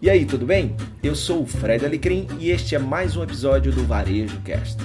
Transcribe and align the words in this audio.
E 0.00 0.10
aí, 0.10 0.26
tudo 0.26 0.44
bem? 0.44 0.76
Eu 1.02 1.16
sou 1.16 1.42
o 1.42 1.46
Fred 1.46 1.82
Alecrim 1.82 2.28
e 2.38 2.50
este 2.50 2.74
é 2.74 2.78
mais 2.78 3.16
um 3.16 3.22
episódio 3.22 3.72
do 3.72 3.82
Varejo 3.86 4.38
Cast. 4.42 4.76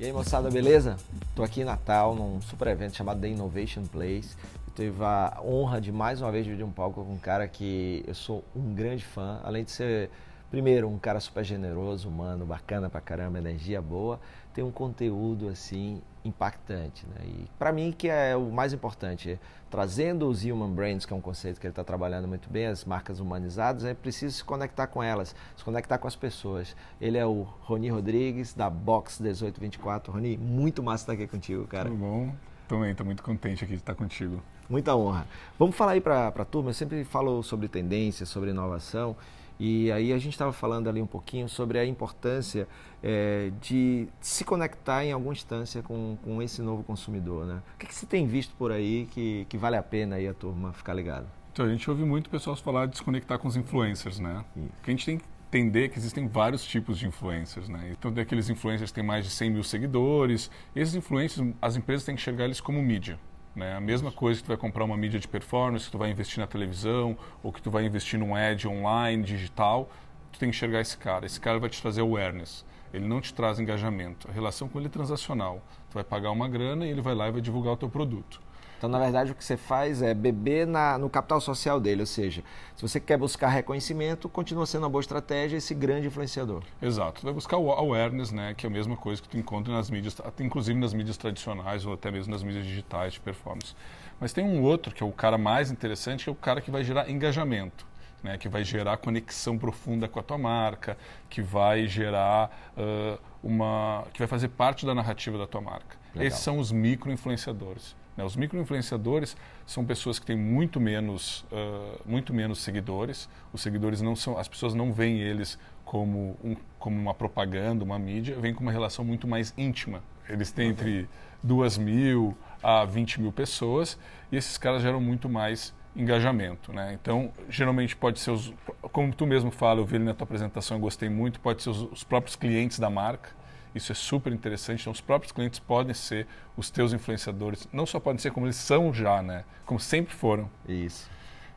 E 0.00 0.04
aí, 0.06 0.10
moçada, 0.14 0.50
beleza? 0.50 0.96
Estou 1.28 1.44
aqui 1.44 1.60
em 1.60 1.64
Natal, 1.64 2.14
num 2.14 2.40
super 2.40 2.68
evento 2.68 2.96
chamado 2.96 3.20
The 3.20 3.28
Innovation 3.28 3.82
Place. 3.82 4.34
Eu 4.66 4.72
tive 4.74 5.04
a 5.04 5.42
honra 5.44 5.78
de 5.78 5.92
mais 5.92 6.22
uma 6.22 6.32
vez 6.32 6.46
dividir 6.46 6.64
um 6.64 6.72
palco 6.72 7.04
com 7.04 7.12
um 7.12 7.18
cara 7.18 7.46
que 7.46 8.02
eu 8.06 8.14
sou 8.14 8.42
um 8.56 8.72
grande 8.74 9.04
fã, 9.04 9.40
além 9.44 9.62
de 9.62 9.72
ser 9.72 10.08
primeiro, 10.54 10.88
um 10.88 11.00
cara 11.00 11.18
super 11.18 11.42
generoso, 11.42 12.08
humano, 12.08 12.46
bacana 12.46 12.88
pra 12.88 13.00
caramba, 13.00 13.38
energia 13.38 13.82
boa, 13.82 14.20
tem 14.54 14.62
um 14.62 14.70
conteúdo 14.70 15.48
assim 15.48 16.00
impactante, 16.24 17.04
né? 17.08 17.26
E 17.26 17.46
para 17.58 17.72
mim 17.72 17.90
que 17.90 18.08
é 18.08 18.36
o 18.36 18.52
mais 18.52 18.72
importante, 18.72 19.36
trazendo 19.68 20.28
os 20.28 20.44
human 20.44 20.70
brands, 20.70 21.04
que 21.04 21.12
é 21.12 21.16
um 21.16 21.20
conceito 21.20 21.60
que 21.60 21.66
ele 21.66 21.72
está 21.72 21.82
trabalhando 21.82 22.28
muito 22.28 22.48
bem, 22.48 22.66
as 22.68 22.84
marcas 22.84 23.18
humanizadas, 23.18 23.84
é 23.84 23.94
preciso 23.94 24.36
se 24.36 24.44
conectar 24.44 24.86
com 24.86 25.02
elas, 25.02 25.34
se 25.56 25.64
conectar 25.64 25.98
com 25.98 26.06
as 26.06 26.14
pessoas. 26.14 26.76
Ele 27.00 27.18
é 27.18 27.26
o 27.26 27.48
Roni 27.62 27.88
Rodrigues 27.88 28.54
da 28.54 28.70
Box 28.70 29.20
1824. 29.20 30.12
Roni, 30.12 30.36
muito 30.36 30.84
massa 30.84 31.02
estar 31.02 31.12
aqui 31.14 31.26
contigo, 31.26 31.66
cara. 31.66 31.88
Tudo 31.88 31.98
bom? 31.98 32.32
Também, 32.68 32.92
estou 32.92 33.04
muito 33.04 33.24
contente 33.24 33.64
aqui 33.64 33.72
de 33.72 33.80
estar 33.80 33.96
contigo. 33.96 34.40
Muita 34.70 34.94
honra. 34.94 35.26
Vamos 35.58 35.74
falar 35.74 35.92
aí 35.92 36.00
para 36.00 36.28
a 36.28 36.44
turma, 36.44 36.70
eu 36.70 36.74
sempre 36.74 37.02
falo 37.02 37.42
sobre 37.42 37.66
tendência, 37.66 38.24
sobre 38.24 38.50
inovação. 38.50 39.16
E 39.58 39.90
aí 39.92 40.12
a 40.12 40.18
gente 40.18 40.32
estava 40.32 40.52
falando 40.52 40.88
ali 40.88 41.00
um 41.00 41.06
pouquinho 41.06 41.48
sobre 41.48 41.78
a 41.78 41.84
importância 41.84 42.66
é, 43.02 43.50
de 43.60 44.08
se 44.20 44.44
conectar 44.44 45.04
em 45.04 45.12
alguma 45.12 45.32
instância 45.32 45.82
com, 45.82 46.16
com 46.22 46.42
esse 46.42 46.60
novo 46.60 46.82
consumidor, 46.82 47.46
né? 47.46 47.62
O 47.74 47.78
que, 47.78 47.86
que 47.86 47.94
você 47.94 48.06
tem 48.06 48.26
visto 48.26 48.54
por 48.56 48.72
aí 48.72 49.06
que, 49.10 49.46
que 49.48 49.56
vale 49.56 49.76
a 49.76 49.82
pena 49.82 50.16
aí 50.16 50.26
a 50.26 50.34
turma 50.34 50.72
ficar 50.72 50.94
ligado? 50.94 51.26
Então, 51.52 51.64
a 51.64 51.68
gente 51.68 51.88
ouve 51.88 52.04
muito 52.04 52.28
pessoas 52.28 52.58
falar 52.58 52.86
de 52.86 52.96
se 52.96 53.02
conectar 53.02 53.38
com 53.38 53.46
os 53.46 53.56
influencers, 53.56 54.18
né? 54.18 54.44
Isso. 54.56 54.66
Porque 54.74 54.90
a 54.90 54.94
gente 54.94 55.06
tem 55.06 55.18
que 55.18 55.24
entender 55.48 55.88
que 55.88 55.98
existem 55.98 56.26
vários 56.26 56.64
tipos 56.64 56.98
de 56.98 57.06
influencers, 57.06 57.68
né? 57.68 57.94
Então, 57.96 58.12
tem 58.12 58.24
aqueles 58.24 58.50
influencers 58.50 58.90
que 58.90 58.96
têm 58.96 59.04
mais 59.04 59.24
de 59.24 59.30
100 59.30 59.50
mil 59.50 59.62
seguidores. 59.62 60.50
Esses 60.74 60.96
influencers, 60.96 61.54
as 61.62 61.76
empresas 61.76 62.04
têm 62.04 62.16
que 62.16 62.20
enxergar 62.20 62.46
eles 62.46 62.60
como 62.60 62.82
mídia. 62.82 63.20
Né? 63.54 63.76
A 63.76 63.80
mesma 63.80 64.10
coisa 64.10 64.40
que 64.40 64.44
tu 64.44 64.48
vai 64.48 64.56
comprar 64.56 64.84
uma 64.84 64.96
mídia 64.96 65.20
de 65.20 65.28
performance, 65.28 65.86
que 65.86 65.92
tu 65.92 65.98
vai 65.98 66.10
investir 66.10 66.40
na 66.40 66.46
televisão, 66.46 67.16
ou 67.42 67.52
que 67.52 67.62
tu 67.62 67.70
vai 67.70 67.84
investir 67.84 68.18
num 68.18 68.34
ad 68.34 68.66
online, 68.66 69.22
digital, 69.22 69.88
tu 70.32 70.38
tem 70.38 70.50
que 70.50 70.56
enxergar 70.56 70.80
esse 70.80 70.96
cara. 70.96 71.24
Esse 71.26 71.40
cara 71.40 71.58
vai 71.58 71.70
te 71.70 71.80
trazer 71.80 72.00
awareness. 72.00 72.64
Ele 72.92 73.06
não 73.06 73.20
te 73.20 73.32
traz 73.32 73.58
engajamento. 73.58 74.28
A 74.28 74.32
relação 74.32 74.68
com 74.68 74.78
ele 74.78 74.86
é 74.86 74.90
transacional. 74.90 75.62
Tu 75.90 75.94
vai 75.94 76.04
pagar 76.04 76.30
uma 76.30 76.48
grana 76.48 76.86
e 76.86 76.90
ele 76.90 77.00
vai 77.00 77.14
lá 77.14 77.28
e 77.28 77.32
vai 77.32 77.40
divulgar 77.40 77.74
o 77.74 77.76
teu 77.76 77.88
produto. 77.88 78.40
Então, 78.76 78.90
na 78.90 78.98
verdade, 78.98 79.32
o 79.32 79.34
que 79.34 79.44
você 79.44 79.56
faz 79.56 80.02
é 80.02 80.12
beber 80.12 80.66
na, 80.66 80.98
no 80.98 81.08
capital 81.08 81.40
social 81.40 81.80
dele, 81.80 82.02
ou 82.02 82.06
seja, 82.06 82.42
se 82.76 82.82
você 82.82 83.00
quer 83.00 83.16
buscar 83.16 83.48
reconhecimento, 83.48 84.28
continua 84.28 84.66
sendo 84.66 84.82
uma 84.82 84.90
boa 84.90 85.00
estratégia 85.00 85.56
esse 85.56 85.74
grande 85.74 86.06
influenciador. 86.06 86.62
Exato. 86.82 87.22
Vai 87.22 87.32
buscar 87.32 87.56
o 87.56 87.70
awareness, 87.70 88.32
né, 88.32 88.54
que 88.54 88.66
é 88.66 88.68
a 88.68 88.72
mesma 88.72 88.96
coisa 88.96 89.22
que 89.22 89.28
tu 89.28 89.38
encontra 89.38 89.72
nas 89.72 89.90
mídias, 89.90 90.16
inclusive 90.40 90.78
nas 90.78 90.92
mídias 90.92 91.16
tradicionais 91.16 91.86
ou 91.86 91.94
até 91.94 92.10
mesmo 92.10 92.32
nas 92.32 92.42
mídias 92.42 92.64
digitais 92.64 93.14
de 93.14 93.20
performance. 93.20 93.74
Mas 94.20 94.32
tem 94.32 94.44
um 94.44 94.62
outro 94.62 94.94
que 94.94 95.02
é 95.02 95.06
o 95.06 95.12
cara 95.12 95.38
mais 95.38 95.70
interessante, 95.70 96.24
que 96.24 96.30
é 96.30 96.32
o 96.32 96.36
cara 96.36 96.60
que 96.60 96.70
vai 96.70 96.84
gerar 96.84 97.08
engajamento. 97.10 97.86
Né, 98.22 98.38
que 98.38 98.48
vai 98.48 98.64
gerar 98.64 98.96
conexão 98.96 99.58
profunda 99.58 100.08
com 100.08 100.18
a 100.18 100.22
tua 100.22 100.38
marca, 100.38 100.96
que 101.28 101.42
vai 101.42 101.86
gerar 101.86 102.72
uh, 102.74 103.20
uma, 103.42 104.06
que 104.14 104.18
vai 104.18 104.26
fazer 104.26 104.48
parte 104.48 104.86
da 104.86 104.94
narrativa 104.94 105.36
da 105.36 105.46
tua 105.46 105.60
marca. 105.60 105.98
Legal. 106.14 106.28
Esses 106.28 106.40
são 106.40 106.58
os 106.58 106.72
micro 106.72 107.12
influenciadores. 107.12 107.94
Né? 108.16 108.24
Os 108.24 108.36
microinfluenciadores 108.36 109.36
são 109.66 109.84
pessoas 109.84 110.18
que 110.18 110.26
têm 110.26 110.36
muito 110.36 110.80
menos, 110.80 111.44
uh, 111.52 112.00
muito 112.04 112.32
menos 112.32 112.60
seguidores. 112.60 113.28
Os 113.52 113.62
seguidores 113.62 114.00
não 114.00 114.14
são, 114.14 114.38
as 114.38 114.48
pessoas 114.48 114.74
não 114.74 114.92
veem 114.92 115.20
eles 115.20 115.58
como, 115.84 116.36
um, 116.42 116.56
como 116.78 116.98
uma 116.98 117.14
propaganda, 117.14 117.84
uma 117.84 117.98
mídia, 117.98 118.38
vem 118.38 118.54
com 118.54 118.62
uma 118.62 118.72
relação 118.72 119.04
muito 119.04 119.26
mais 119.26 119.52
íntima. 119.56 120.02
Eles 120.28 120.50
têm 120.50 120.70
entre 120.70 121.08
2 121.42 121.78
mil 121.78 122.36
a 122.62 122.84
20 122.84 123.20
mil 123.20 123.32
pessoas 123.32 123.98
e 124.32 124.36
esses 124.36 124.56
caras 124.56 124.82
geram 124.82 125.00
muito 125.00 125.28
mais 125.28 125.74
engajamento, 125.94 126.72
né? 126.72 126.92
Então, 127.00 127.30
geralmente 127.48 127.94
pode 127.94 128.18
ser 128.18 128.30
os, 128.32 128.52
como 128.90 129.14
tu 129.14 129.26
mesmo 129.26 129.50
fala, 129.50 129.80
eu 129.80 129.84
vi 129.84 129.98
na 129.98 130.12
tua 130.12 130.24
apresentação, 130.24 130.78
eu 130.78 130.80
gostei 130.80 131.08
muito, 131.08 131.38
pode 131.38 131.62
ser 131.62 131.70
os, 131.70 131.82
os 131.82 132.02
próprios 132.02 132.34
clientes 132.34 132.78
da 132.78 132.90
marca, 132.90 133.30
isso 133.74 133.90
é 133.90 133.94
super 133.94 134.32
interessante. 134.32 134.82
Então, 134.82 134.92
os 134.92 135.00
próprios 135.00 135.32
clientes 135.32 135.58
podem 135.58 135.94
ser 135.94 136.26
os 136.56 136.70
teus 136.70 136.92
influenciadores. 136.92 137.68
Não 137.72 137.86
só 137.86 137.98
podem 137.98 138.18
ser 138.18 138.30
como 138.30 138.46
eles 138.46 138.56
são 138.56 138.92
já, 138.92 139.22
né? 139.22 139.44
Como 139.66 139.80
sempre 139.80 140.14
foram. 140.14 140.48
Isso. 140.68 141.10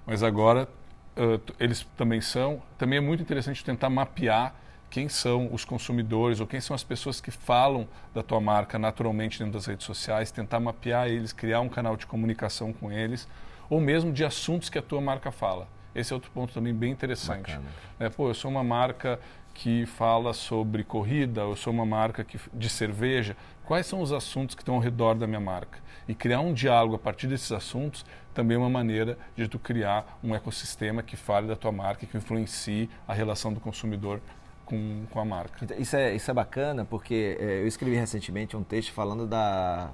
Mas 0.06 0.24
agora 0.24 0.68
uh, 1.16 1.54
eles 1.60 1.86
também 1.96 2.22
são. 2.22 2.62
Também 2.78 2.98
é 2.98 3.02
muito 3.02 3.22
interessante 3.22 3.64
tentar 3.64 3.90
mapear 3.90 4.56
quem 4.90 5.10
são 5.10 5.54
os 5.54 5.66
consumidores 5.66 6.40
ou 6.40 6.48
quem 6.48 6.62
são 6.62 6.74
as 6.74 6.84
pessoas 6.84 7.20
que 7.20 7.30
falam 7.30 7.88
da 8.14 8.24
tua 8.24 8.40
marca 8.40 8.80
naturalmente 8.80 9.38
dentro 9.38 9.54
das 9.54 9.66
redes 9.66 9.86
sociais, 9.86 10.32
tentar 10.32 10.60
mapear 10.60 11.08
eles, 11.08 11.34
criar 11.34 11.60
um 11.60 11.70
canal 11.70 11.98
de 11.98 12.06
comunicação 12.06 12.72
com 12.72 12.92
eles, 12.92 13.28
ou 13.70 13.82
mesmo 13.82 14.14
de 14.14 14.24
assuntos 14.24 14.70
que 14.70 14.78
a 14.78 14.82
tua 14.82 15.02
marca 15.02 15.30
fala. 15.30 15.68
Esse 15.98 16.14
é 16.14 16.16
outro 16.16 16.30
ponto 16.32 16.54
também 16.54 16.74
bem 16.74 16.92
interessante. 16.92 17.60
É, 18.00 18.08
pô, 18.08 18.30
eu 18.30 18.34
sou 18.34 18.52
uma 18.52 18.64
marca 18.64 19.20
que 19.54 19.88
fala 19.88 20.34
sobre 20.34 20.84
corrida, 20.84 21.42
eu 21.42 21.56
sou 21.56 21.74
uma 21.74 21.86
marca 21.86 22.24
que, 22.24 22.40
de 22.54 22.70
cerveja. 22.70 23.36
Quais 23.66 23.88
são 23.88 24.02
os 24.02 24.12
assuntos 24.12 24.56
que 24.56 24.62
estão 24.62 24.76
ao 24.76 24.80
redor 24.80 25.16
da 25.16 25.26
minha 25.26 25.40
marca? 25.40 25.80
E 26.08 26.14
criar 26.14 26.40
um 26.40 26.54
diálogo 26.54 26.96
a 26.96 27.00
partir 27.00 27.26
desses 27.26 27.52
assuntos 27.52 28.06
também 28.34 28.56
é 28.56 28.60
uma 28.60 28.70
maneira 28.70 29.18
de 29.36 29.48
tu 29.48 29.58
criar 29.58 30.20
um 30.24 30.36
ecossistema 30.36 31.02
que 31.02 31.18
fale 31.18 31.48
da 31.48 31.56
tua 31.56 31.72
marca, 31.72 32.06
que 32.06 32.16
influencie 32.16 32.88
a 33.08 33.14
relação 33.14 33.52
do 33.52 33.60
consumidor 33.60 34.22
com, 34.64 35.06
com 35.10 35.20
a 35.20 35.26
marca. 35.26 35.66
Então, 35.66 35.78
isso 35.80 35.96
é, 35.96 36.16
isso 36.16 36.30
é 36.30 36.34
bacana 36.34 36.86
porque 36.86 37.36
é, 37.40 37.62
eu 37.62 37.68
escrevi 37.68 37.96
recentemente 37.96 38.56
um 38.56 38.64
texto 38.64 38.94
falando 38.94 39.26
da 39.26 39.90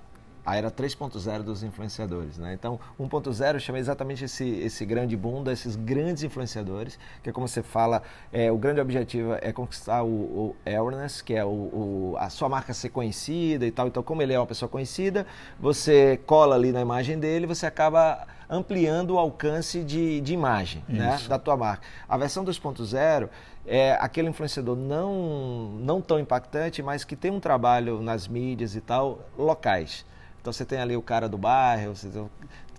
a 0.46 0.56
era 0.58 0.70
3.0 0.70 1.44
dos 1.44 1.64
influenciadores. 1.64 2.38
Né? 2.38 2.54
Então, 2.54 2.80
1.0 3.00 3.60
chama 3.60 3.80
exatamente 3.80 4.26
esse, 4.26 4.48
esse 4.48 4.86
grande 4.86 5.16
boom 5.16 5.44
desses 5.44 5.76
grandes 5.76 6.24
influenciadores, 6.24 7.00
que 7.22 7.30
é 7.30 7.34
como 7.34 7.48
você 7.48 7.64
fala, 7.64 8.02
é, 8.32 8.52
o 8.52 8.58
grande 8.58 8.82
objetivo 8.82 9.34
é 9.42 9.52
conquistar 9.52 10.04
o, 10.04 10.08
o 10.08 10.56
awareness, 10.66 11.22
que 11.22 11.34
é 11.34 11.46
o, 11.46 11.50
o, 11.50 12.16
a 12.18 12.30
sua 12.30 12.50
marca 12.50 12.74
ser 12.74 12.90
conhecida 12.90 13.66
e 13.66 13.72
tal. 13.72 13.88
Então, 13.88 14.04
como 14.04 14.22
ele 14.22 14.34
é 14.34 14.40
uma 14.40 14.48
pessoa 14.48 14.68
conhecida, 14.70 15.26
você 15.60 16.20
cola 16.26 16.56
ali 16.56 16.72
na 16.72 16.82
imagem 16.82 17.20
dele, 17.20 17.48
você 17.48 17.66
acaba 17.66 18.28
ampliando 18.50 19.12
o 19.12 19.20
alcance 19.20 19.84
de, 19.84 20.22
de 20.22 20.34
imagem 20.34 20.84
né, 20.88 21.20
da 21.28 21.40
tua 21.40 21.58
marca. 21.58 21.88
A 22.08 22.18
versão 22.18 22.44
2.0 22.46 23.30
é 23.66 23.98
aquele 24.00 24.30
influenciador 24.30 24.76
não, 24.76 25.72
não 25.80 26.02
tão 26.02 26.20
impactante, 26.20 26.84
mas 26.84 27.04
que 27.04 27.16
tem 27.16 27.32
um 27.32 27.40
trabalho 27.40 28.02
nas 28.02 28.28
mídias 28.28 28.76
e 28.76 28.82
tal, 28.82 29.20
locais. 29.38 30.06
Então 30.44 30.52
você 30.52 30.66
tem 30.66 30.78
ali 30.80 30.98
o 30.98 31.02
cara 31.02 31.30
do 31.30 31.38
bairro, 31.38 31.94
tem, 31.94 32.30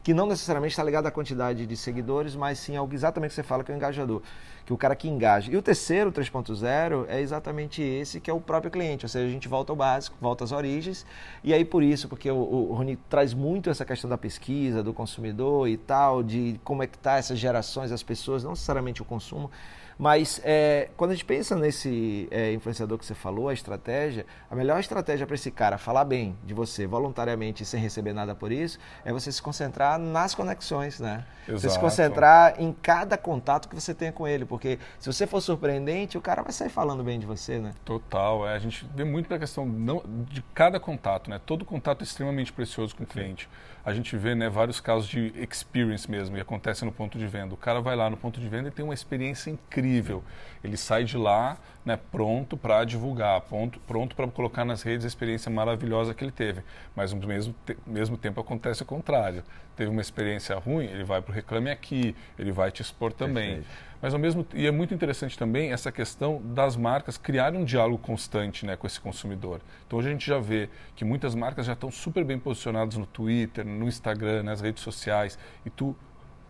que 0.03 0.13
não 0.13 0.27
necessariamente 0.27 0.73
está 0.73 0.85
ligado 0.85 1.07
à 1.07 1.11
quantidade 1.11 1.65
de 1.65 1.77
seguidores, 1.79 2.37
mas 2.37 2.59
sim 2.59 2.77
ao 2.77 2.87
exatamente 2.93 3.31
que 3.31 3.37
você 3.37 3.43
fala 3.43 3.65
que 3.65 3.73
é 3.73 3.75
o 3.75 3.77
engajador, 3.79 4.21
que 4.67 4.71
é 4.71 4.75
o 4.75 4.77
cara 4.77 4.95
que 4.95 5.09
engaja. 5.09 5.51
E 5.51 5.57
o 5.57 5.63
terceiro, 5.63 6.13
3.0, 6.13 7.07
é 7.09 7.23
exatamente 7.23 7.81
esse 7.81 8.21
que 8.21 8.31
é 8.31 8.35
o 8.35 8.39
próprio 8.39 8.71
cliente, 8.71 9.07
ou 9.07 9.09
seja, 9.09 9.27
a 9.27 9.31
gente 9.31 9.49
volta 9.49 9.73
ao 9.73 9.77
básico, 9.77 10.15
volta 10.21 10.45
às 10.45 10.53
origens, 10.53 11.07
e 11.43 11.55
aí 11.55 11.65
por 11.65 11.83
isso, 11.83 12.07
porque 12.07 12.31
o, 12.31 12.37
o 12.37 12.75
Rony 12.75 12.99
traz 13.09 13.33
muito 13.33 13.71
essa 13.71 13.83
questão 13.83 14.11
da 14.11 14.19
pesquisa, 14.19 14.83
do 14.83 14.93
consumidor 14.93 15.67
e 15.67 15.79
tal, 15.79 16.23
de 16.23 16.61
como 16.63 16.83
é 16.83 16.87
tá 16.87 17.17
essas 17.17 17.39
gerações, 17.39 17.91
as 17.91 18.03
pessoas, 18.03 18.45
não 18.45 18.51
necessariamente 18.51 19.01
o 19.01 19.07
consumo, 19.07 19.51
mas 19.99 20.41
é, 20.45 20.91
quando 20.97 21.13
a 21.13 21.15
gente 21.15 21.25
pensa 21.25 21.55
nesse 21.57 22.29
é, 22.31 22.53
influenciador 22.53 22.99
que 22.99 23.07
você 23.07 23.15
falou, 23.15 23.49
a 23.49 23.53
estratégia, 23.53 24.27
a 24.51 24.55
melhor 24.55 24.81
estratégia 24.81 25.27
para 25.27 25.35
esse 25.35 25.51
cara 25.51 25.79
falar 25.79 26.05
bem 26.05 26.37
de 26.45 26.55
você 26.55 26.87
voluntariamente 26.87 27.65
sem 27.65 27.81
receber 27.81 28.13
nada 28.13 28.35
por 28.35 28.51
isso 28.51 28.79
é 29.05 29.13
você 29.13 29.31
se 29.31 29.41
concentrar 29.41 29.99
nas 29.99 30.35
conexões, 30.35 31.01
né? 31.01 31.25
Exato. 31.47 31.61
Você 31.61 31.71
se 31.71 31.79
concentrar 31.79 32.61
em 32.61 32.73
cada 32.73 33.17
contato 33.17 33.69
que 33.69 33.75
você 33.75 33.95
tenha 33.95 34.13
com 34.13 34.27
ele, 34.27 34.45
porque 34.45 34.79
se 34.99 35.13
você 35.13 35.27
for 35.27 35.41
surpreendente, 35.41 36.17
o 36.17 36.21
cara 36.21 36.43
vai 36.43 36.53
sair 36.53 36.71
falando 36.71 37.03
bem 37.03 37.19
de 37.19 37.27
você, 37.27 37.59
né? 37.59 37.73
Total, 37.85 38.47
é, 38.49 38.55
a 38.55 38.59
gente 38.59 38.89
vê 38.95 39.05
muito 39.05 39.27
para 39.27 39.37
a 39.37 39.41
questão 39.41 39.67
não, 39.67 40.03
de 40.29 40.43
cada 40.55 40.81
contato, 40.81 41.31
né? 41.31 41.41
Todo 41.45 41.65
contato 41.65 42.01
é 42.01 42.05
extremamente 42.05 42.53
precioso 42.53 42.97
com 42.97 43.05
o 43.05 43.07
cliente. 43.07 43.49
A 43.85 43.93
gente 43.93 44.17
vê 44.17 44.35
né, 44.35 44.49
vários 44.49 44.81
casos 44.81 45.07
de 45.07 45.33
experience 45.37 46.11
mesmo, 46.11 46.35
que 46.35 46.41
acontece 46.41 46.85
no 46.85 46.93
ponto 46.93 47.19
de 47.19 47.27
venda. 47.27 47.53
O 47.53 47.57
cara 47.57 47.81
vai 47.81 47.95
lá 47.95 48.09
no 48.09 48.17
ponto 48.17 48.41
de 48.41 48.49
venda 48.49 48.69
e 48.69 48.71
tem 48.71 48.85
uma 48.85 48.95
experiência 48.95 49.51
incrível. 49.51 50.25
Ele 50.63 50.77
sai 50.77 51.05
de 51.05 51.19
lá 51.19 51.59
né, 51.85 51.99
pronto 52.11 52.57
para 52.57 52.85
divulgar, 52.85 53.41
pronto, 53.43 53.79
pronto 53.81 54.17
para 54.17 54.27
colocar 54.29 54.65
nas 54.65 54.83
redes 54.83 55.05
a 55.05 55.09
experiência 55.09 55.51
maravilhosa 55.51 56.15
que 56.15 56.25
ele 56.25 56.33
teve. 56.33 56.63
Mas 56.97 57.13
ao 57.13 57.19
mesmo, 57.19 57.55
te, 57.65 57.77
mesmo 57.87 58.17
tempo 58.17 58.41
acontece 58.41 58.83
o 58.83 58.87
contrário. 58.87 59.43
teve 59.77 59.91
uma 59.91 60.01
experiência 60.01 60.57
ruim, 60.57 60.87
ele 60.87 61.05
vai 61.05 61.21
para 61.21 61.31
o 61.31 61.35
Reclame 61.35 61.71
Aqui, 61.71 62.17
ele 62.39 62.53
vai 62.53 62.71
te 62.71 62.81
expor 62.81 63.13
também. 63.13 63.57
Perfeito. 63.57 63.95
Mas 64.01 64.13
ao 64.13 64.21
mesmo 64.21 64.47
e 64.55 64.67
é 64.67 64.71
muito 64.71 64.93
interessante 64.93 65.39
também 65.39 65.73
essa 65.73 65.91
questão 65.91 66.41
das 66.43 66.77
marcas 66.77 67.17
criarem 67.17 67.61
um 67.61 67.65
diálogo 67.65 67.99
constante 67.99 68.67
né, 68.67 68.77
com 68.77 68.87
esse 68.87 69.01
consumidor. 69.01 69.61
Então 69.87 69.99
hoje 69.99 70.09
a 70.09 70.13
gente 70.13 70.27
já 70.27 70.39
vê 70.39 70.69
que 70.95 71.05
muitas 71.05 71.35
marcas 71.35 71.67
já 71.67 71.73
estão 71.73 71.91
super 71.91 72.25
bem 72.25 72.39
posicionadas 72.39 72.97
no 72.97 73.07
Twitter, 73.07 73.65
no 73.65 73.89
Instagram, 73.89 74.43
nas 74.43 74.61
redes 74.61 74.83
sociais, 74.83 75.39
e 75.65 75.71
tu 75.71 75.97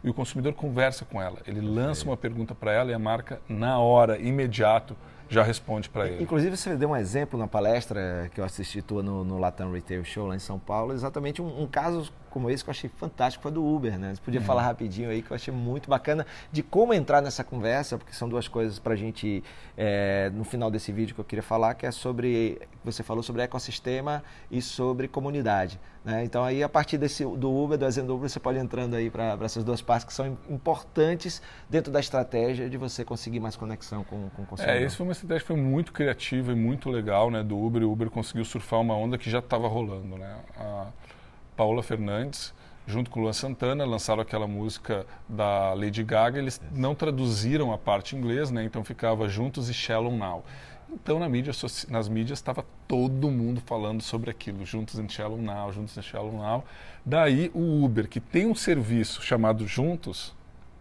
e 0.03 0.11
o 0.11 0.15
consumidor 0.15 0.53
conversa 0.53 1.05
com 1.05 1.21
ela. 1.21 1.39
Ele 1.47 1.63
lança 1.63 2.05
uma 2.05 2.17
pergunta 2.17 2.55
para 2.55 2.73
ela 2.73 2.91
e 2.91 2.95
a 2.95 2.99
marca, 2.99 3.41
na 3.49 3.79
hora, 3.79 4.19
imediato, 4.19 4.95
já 5.35 5.43
responde 5.43 5.89
para 5.89 6.07
ele. 6.07 6.23
Inclusive, 6.23 6.57
você 6.57 6.77
deu 6.77 6.91
um 6.91 6.97
exemplo 6.97 7.39
na 7.39 7.47
palestra 7.47 8.31
que 8.35 8.41
eu 8.41 8.45
assisti 8.45 8.81
tua 8.81 9.03
no, 9.03 9.25
no 9.25 9.39
Latam 9.39 9.73
Retail 9.73 10.05
Show 10.05 10.27
lá 10.27 10.37
em 10.37 10.39
São 10.39 10.59
Paulo, 10.59 10.93
exatamente 10.93 11.43
um, 11.43 11.63
um 11.63 11.67
caso 11.67 12.13
como 12.35 12.51
esse 12.51 12.65
que 12.65 12.69
eu 12.69 12.73
achei 12.73 12.91
fantástico 12.91 13.45
foi 13.45 13.53
do 13.53 13.65
Uber, 13.65 13.97
né? 13.97 14.13
Você 14.13 14.21
podia 14.21 14.41
uhum. 14.41 14.47
falar 14.47 14.63
rapidinho 14.63 15.09
aí 15.09 15.23
que 15.23 15.31
eu 15.31 15.37
achei 15.37 15.55
muito 15.55 15.89
bacana 15.89 16.27
de 16.51 16.65
como 16.65 16.93
entrar 16.93 17.23
nessa 17.23 17.45
conversa, 17.45 17.97
porque 17.97 18.13
são 18.13 18.29
duas 18.29 18.49
coisas 18.49 18.81
para 18.81 18.95
a 18.95 18.97
gente, 18.97 19.45
é, 19.77 20.33
no 20.35 20.43
final 20.43 20.69
desse 20.69 20.91
vídeo 20.91 21.15
que 21.15 21.21
eu 21.21 21.25
queria 21.25 21.45
falar, 21.45 21.75
que 21.75 21.87
é 21.87 21.93
sobre, 21.93 22.61
você 22.83 23.05
falou 23.05 23.23
sobre 23.23 23.43
ecossistema 23.43 24.21
e 24.51 24.61
sobre 24.61 25.07
comunidade. 25.07 25.79
Né? 26.05 26.25
Então 26.25 26.45
aí 26.45 26.61
a 26.61 26.69
partir 26.69 26.99
desse, 26.99 27.25
do 27.25 27.51
Uber, 27.51 27.79
do 27.79 27.87
exemplo 27.87 28.09
do 28.09 28.17
Uber, 28.17 28.29
você 28.29 28.41
pode 28.41 28.59
ir 28.59 28.63
entrando 28.63 28.97
aí 28.97 29.09
para 29.09 29.39
essas 29.41 29.63
duas 29.63 29.81
partes 29.81 30.05
que 30.05 30.13
são 30.13 30.37
importantes 30.51 31.41
dentro 31.71 31.93
da 31.93 32.01
estratégia 32.01 32.69
de 32.69 32.77
você 32.77 33.05
conseguir 33.05 33.39
mais 33.39 33.55
conexão 33.55 34.03
com, 34.03 34.29
com 34.31 34.43
o 34.43 34.47
consumidor. 34.47 34.83
É, 34.83 34.85
isso 34.85 34.97
foi 34.97 35.07
uma 35.07 35.13
estratégia 35.13 35.41
que 35.43 35.47
foi 35.47 35.57
muito 35.57 35.93
criativa 35.93 36.51
e 36.51 36.55
muito 36.57 36.91
legal 36.91 37.31
né, 37.31 37.45
do 37.45 37.57
Uber. 37.57 37.85
O 37.85 37.93
Uber 37.93 38.11
conseguiu 38.11 38.45
surfar 38.45 38.81
uma 38.81 38.97
onda 38.97 39.17
que 39.17 39.31
já 39.31 39.39
estava 39.39 39.69
rolando. 39.69 40.19
Né? 40.19 40.37
A, 40.59 40.89
Paula 41.57 41.83
Fernandes, 41.83 42.53
junto 42.87 43.11
com 43.11 43.21
o 43.21 43.23
Luan 43.23 43.33
Santana, 43.33 43.85
lançaram 43.85 44.21
aquela 44.23 44.47
música 44.47 45.07
da 45.29 45.73
Lady 45.75 46.03
Gaga. 46.03 46.39
Eles 46.39 46.61
não 46.73 46.95
traduziram 46.95 47.73
a 47.73 47.79
parte 47.79 48.15
em 48.15 48.19
inglês, 48.19 48.51
né? 48.51 48.65
então 48.65 48.85
ficava 48.85 49.29
Juntos 49.29 49.69
e 49.69 49.75
Shallow 49.75 50.17
Now. 50.17 50.45
Então, 50.91 51.19
na 51.19 51.29
mídia, 51.29 51.53
nas 51.89 52.09
mídias, 52.09 52.39
estava 52.39 52.65
todo 52.87 53.31
mundo 53.31 53.61
falando 53.65 54.03
sobre 54.03 54.31
aquilo, 54.31 54.65
Juntos 54.65 54.99
em 54.99 55.09
Shallow 55.09 55.41
Now, 55.41 55.73
Juntos 55.73 55.97
em 55.97 56.03
Shallow 56.03 56.33
Now. 56.33 56.65
Daí, 57.05 57.51
o 57.55 57.85
Uber, 57.85 58.09
que 58.09 58.21
tem 58.21 58.47
um 58.47 58.55
serviço 58.55 59.23
chamado 59.23 59.67
Juntos, 59.67 60.35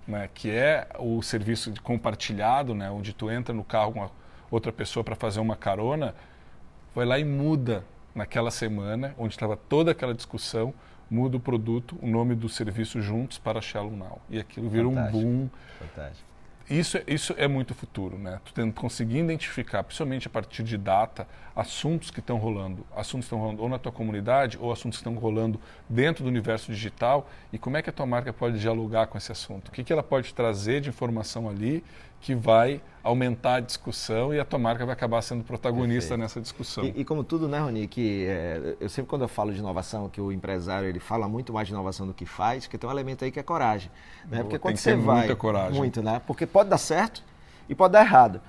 né, 0.07 0.29
que 0.33 0.51
é 0.51 0.87
o 0.99 1.21
serviço 1.21 1.71
de 1.71 1.81
compartilhado, 1.81 2.75
né, 2.75 2.91
onde 2.91 3.13
tu 3.13 3.31
entra 3.31 3.55
no 3.55 3.63
carro 3.63 3.93
com 3.93 4.09
outra 4.51 4.71
pessoa 4.71 5.03
para 5.03 5.15
fazer 5.15 5.39
uma 5.39 5.55
carona, 5.55 6.13
vai 6.93 7.05
lá 7.05 7.17
e 7.17 7.23
muda 7.23 7.83
naquela 8.13 8.51
semana, 8.51 9.15
onde 9.17 9.33
estava 9.33 9.55
toda 9.55 9.91
aquela 9.91 10.13
discussão, 10.13 10.73
muda 11.09 11.37
o 11.37 11.39
produto, 11.39 11.97
o 12.01 12.07
nome 12.07 12.35
do 12.35 12.49
serviço 12.49 13.01
juntos 13.01 13.37
para 13.37 13.61
Shallow 13.61 13.95
Now. 13.95 14.21
E 14.29 14.39
aquilo 14.39 14.69
vira 14.69 14.87
um 14.87 15.11
boom. 15.11 15.49
Fantástico. 15.79 16.33
Isso, 16.69 16.97
é, 16.97 17.03
isso 17.07 17.35
é 17.37 17.45
muito 17.45 17.75
futuro, 17.75 18.17
né? 18.17 18.39
Tu 18.45 18.53
tendo, 18.53 18.73
conseguir 18.73 19.19
identificar, 19.19 19.83
principalmente 19.83 20.27
a 20.27 20.29
partir 20.29 20.63
de 20.63 20.77
data, 20.77 21.27
assuntos 21.53 22.09
que 22.09 22.21
estão 22.21 22.37
rolando, 22.37 22.85
assuntos 22.95 23.27
que 23.27 23.35
estão 23.35 23.39
rolando 23.39 23.61
ou 23.61 23.67
na 23.67 23.77
tua 23.77 23.91
comunidade 23.91 24.57
ou 24.57 24.71
assuntos 24.71 24.97
que 24.97 25.07
estão 25.07 25.21
rolando 25.21 25.59
dentro 25.89 26.23
do 26.23 26.29
universo 26.29 26.71
digital 26.71 27.29
e 27.51 27.57
como 27.57 27.75
é 27.75 27.81
que 27.81 27.89
a 27.89 27.93
tua 27.93 28.05
marca 28.05 28.31
pode 28.31 28.59
dialogar 28.59 29.07
com 29.07 29.17
esse 29.17 29.31
assunto? 29.31 29.67
O 29.67 29.71
que, 29.71 29.83
que 29.83 29.91
ela 29.91 30.01
pode 30.01 30.33
trazer 30.33 30.79
de 30.79 30.87
informação 30.87 31.49
ali 31.49 31.83
que 32.23 32.33
vai 32.33 32.81
aumentar 33.03 33.55
a 33.55 33.59
discussão 33.59 34.33
e 34.33 34.39
a 34.39 34.45
tua 34.45 34.57
marca 34.57 34.85
vai 34.85 34.93
acabar 34.93 35.21
sendo 35.21 35.43
protagonista 35.43 36.11
Perfeito. 36.11 36.21
nessa 36.21 36.39
discussão. 36.39 36.85
E, 36.85 37.01
e, 37.01 37.05
como 37.05 37.21
tudo, 37.21 37.49
né, 37.49 37.59
Rony, 37.59 37.85
que 37.85 38.25
é, 38.25 38.77
eu 38.79 38.87
sempre 38.87 39.09
quando 39.09 39.23
eu 39.23 39.27
falo 39.27 39.51
de 39.51 39.59
inovação, 39.59 40.07
que 40.07 40.21
o 40.21 40.31
empresário 40.31 40.87
ele 40.87 41.01
fala 41.01 41.27
muito 41.27 41.51
mais 41.51 41.67
de 41.67 41.73
inovação 41.73 42.07
do 42.07 42.13
que 42.13 42.25
faz, 42.25 42.65
que 42.65 42.77
tem 42.77 42.89
um 42.89 42.93
elemento 42.93 43.25
aí 43.25 43.31
que 43.31 43.41
é 43.41 43.43
coragem, 43.43 43.91
né? 44.31 44.41
Porque 44.41 44.57
quando 44.57 44.77
você 44.77 44.95
vai 44.95 45.17
muita 45.17 45.35
coragem. 45.35 45.77
muito, 45.77 46.01
né? 46.01 46.21
Porque 46.25 46.47
pode 46.47 46.69
dar 46.69 46.77
certo 46.77 47.21
e 47.67 47.75
pode 47.75 47.91
dar 47.91 48.05
errado. 48.05 48.39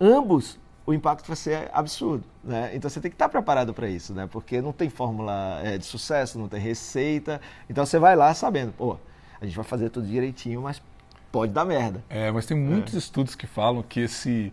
Ambos 0.00 0.60
o 0.86 0.94
impacto 0.94 1.26
vai 1.26 1.36
ser 1.36 1.68
absurdo, 1.72 2.22
né? 2.44 2.70
Então 2.72 2.88
você 2.88 3.00
tem 3.00 3.10
que 3.10 3.16
estar 3.16 3.28
preparado 3.28 3.74
para 3.74 3.88
isso, 3.88 4.14
né? 4.14 4.28
Porque 4.30 4.62
não 4.62 4.72
tem 4.72 4.88
fórmula 4.88 5.60
é, 5.64 5.76
de 5.76 5.84
sucesso, 5.84 6.38
não 6.38 6.46
tem 6.46 6.60
receita. 6.60 7.40
Então 7.68 7.84
você 7.84 7.98
vai 7.98 8.14
lá 8.14 8.32
sabendo, 8.32 8.72
pô, 8.72 8.96
a 9.40 9.44
gente 9.44 9.56
vai 9.56 9.64
fazer 9.64 9.90
tudo 9.90 10.06
direitinho, 10.06 10.62
mas 10.62 10.80
pode 11.34 11.52
dar 11.52 11.64
merda. 11.64 12.04
É, 12.08 12.30
mas 12.30 12.46
tem 12.46 12.56
muitos 12.56 12.94
é. 12.94 12.98
estudos 12.98 13.34
que 13.34 13.44
falam 13.44 13.82
que 13.82 13.98
esse 13.98 14.52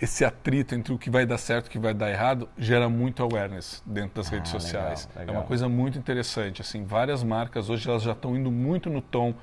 esse 0.00 0.24
atrito 0.24 0.76
entre 0.76 0.92
o 0.92 0.98
que 0.98 1.10
vai 1.10 1.26
dar 1.26 1.38
certo 1.38 1.66
e 1.66 1.68
o 1.68 1.70
que 1.72 1.78
vai 1.78 1.92
dar 1.92 2.08
errado 2.08 2.48
gera 2.56 2.88
muito 2.88 3.20
awareness 3.20 3.82
dentro 3.84 4.14
das 4.14 4.28
ah, 4.28 4.36
redes 4.36 4.52
sociais. 4.52 5.08
Legal, 5.08 5.20
legal. 5.20 5.34
É 5.34 5.38
uma 5.38 5.46
coisa 5.46 5.68
muito 5.68 5.98
interessante. 5.98 6.62
Assim, 6.62 6.84
várias 6.84 7.24
marcas 7.24 7.68
hoje 7.68 7.88
elas 7.88 8.02
já 8.02 8.12
estão 8.12 8.36
indo 8.36 8.50
muito 8.50 8.88
no 8.88 9.00
tom 9.00 9.34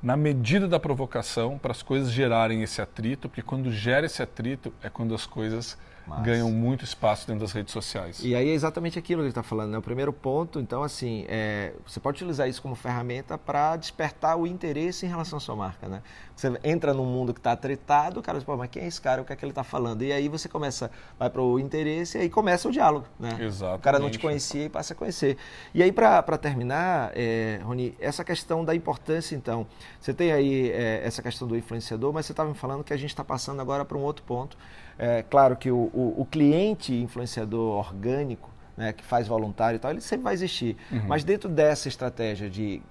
na 0.00 0.16
medida 0.16 0.68
da 0.68 0.78
provocação 0.78 1.58
para 1.58 1.72
as 1.72 1.82
coisas 1.82 2.12
gerarem 2.12 2.62
esse 2.62 2.80
atrito, 2.80 3.28
porque 3.28 3.42
quando 3.42 3.72
gera 3.72 4.06
esse 4.06 4.22
atrito 4.22 4.72
é 4.80 4.88
quando 4.88 5.12
as 5.12 5.26
coisas 5.26 5.76
mas... 6.06 6.22
ganham 6.22 6.50
muito 6.50 6.84
espaço 6.84 7.26
dentro 7.26 7.42
das 7.42 7.52
redes 7.52 7.72
sociais. 7.72 8.20
E 8.22 8.34
aí 8.34 8.48
é 8.48 8.52
exatamente 8.52 8.98
aquilo 8.98 9.20
que 9.20 9.24
ele 9.24 9.30
está 9.30 9.42
falando, 9.42 9.72
né? 9.72 9.78
O 9.78 9.82
primeiro 9.82 10.12
ponto, 10.12 10.60
então, 10.60 10.82
assim, 10.82 11.24
é, 11.28 11.72
você 11.86 11.98
pode 11.98 12.16
utilizar 12.16 12.48
isso 12.48 12.62
como 12.62 12.74
ferramenta 12.74 13.36
para 13.36 13.76
despertar 13.76 14.36
o 14.36 14.46
interesse 14.46 15.06
em 15.06 15.08
relação 15.08 15.38
à 15.38 15.40
sua 15.40 15.56
marca, 15.56 15.88
né? 15.88 16.02
Você 16.34 16.52
entra 16.62 16.92
num 16.92 17.06
mundo 17.06 17.32
que 17.32 17.40
está 17.40 17.56
tretado, 17.56 18.20
o 18.20 18.22
cara 18.22 18.38
diz, 18.38 18.44
pô, 18.44 18.56
mas 18.56 18.68
quem 18.70 18.82
é 18.82 18.86
esse 18.86 19.00
cara? 19.00 19.22
O 19.22 19.24
que 19.24 19.32
é 19.32 19.36
que 19.36 19.44
ele 19.44 19.52
está 19.52 19.64
falando? 19.64 20.02
E 20.02 20.12
aí 20.12 20.28
você 20.28 20.48
começa, 20.48 20.90
vai 21.18 21.30
para 21.30 21.40
o 21.40 21.58
interesse 21.58 22.18
e 22.18 22.20
aí 22.22 22.30
começa 22.30 22.68
o 22.68 22.72
diálogo, 22.72 23.06
né? 23.18 23.38
Exatamente. 23.40 23.78
O 23.78 23.82
cara 23.82 23.98
não 23.98 24.10
te 24.10 24.18
conhecia 24.18 24.64
e 24.64 24.68
passa 24.68 24.92
a 24.92 24.96
conhecer. 24.96 25.36
E 25.74 25.82
aí, 25.82 25.90
para 25.90 26.36
terminar, 26.36 27.10
é, 27.14 27.60
Rony, 27.64 27.94
essa 27.98 28.22
questão 28.22 28.64
da 28.64 28.74
importância, 28.74 29.34
então, 29.34 29.66
você 29.98 30.12
tem 30.12 30.30
aí 30.32 30.70
é, 30.70 31.00
essa 31.04 31.22
questão 31.22 31.48
do 31.48 31.56
influenciador, 31.56 32.12
mas 32.12 32.26
você 32.26 32.32
estava 32.32 32.48
me 32.48 32.54
falando 32.54 32.84
que 32.84 32.92
a 32.92 32.96
gente 32.96 33.10
está 33.10 33.24
passando 33.24 33.60
agora 33.60 33.84
para 33.84 33.96
um 33.96 34.02
outro 34.02 34.22
ponto, 34.24 34.58
é, 34.98 35.22
claro 35.22 35.56
que 35.56 35.70
o, 35.70 35.90
o, 35.96 36.20
o 36.20 36.26
cliente 36.26 36.94
influenciador 36.94 37.78
orgânico, 37.78 38.50
né, 38.76 38.92
que 38.92 39.02
faz 39.02 39.26
voluntário 39.26 39.76
e 39.76 39.78
tal, 39.78 39.90
ele 39.90 40.02
sempre 40.02 40.24
vai 40.24 40.34
existir. 40.34 40.76
Uhum. 40.92 41.06
Mas 41.08 41.24
dentro 41.24 41.48
dessa 41.48 41.88
estratégia 41.88 42.50
de 42.50 42.82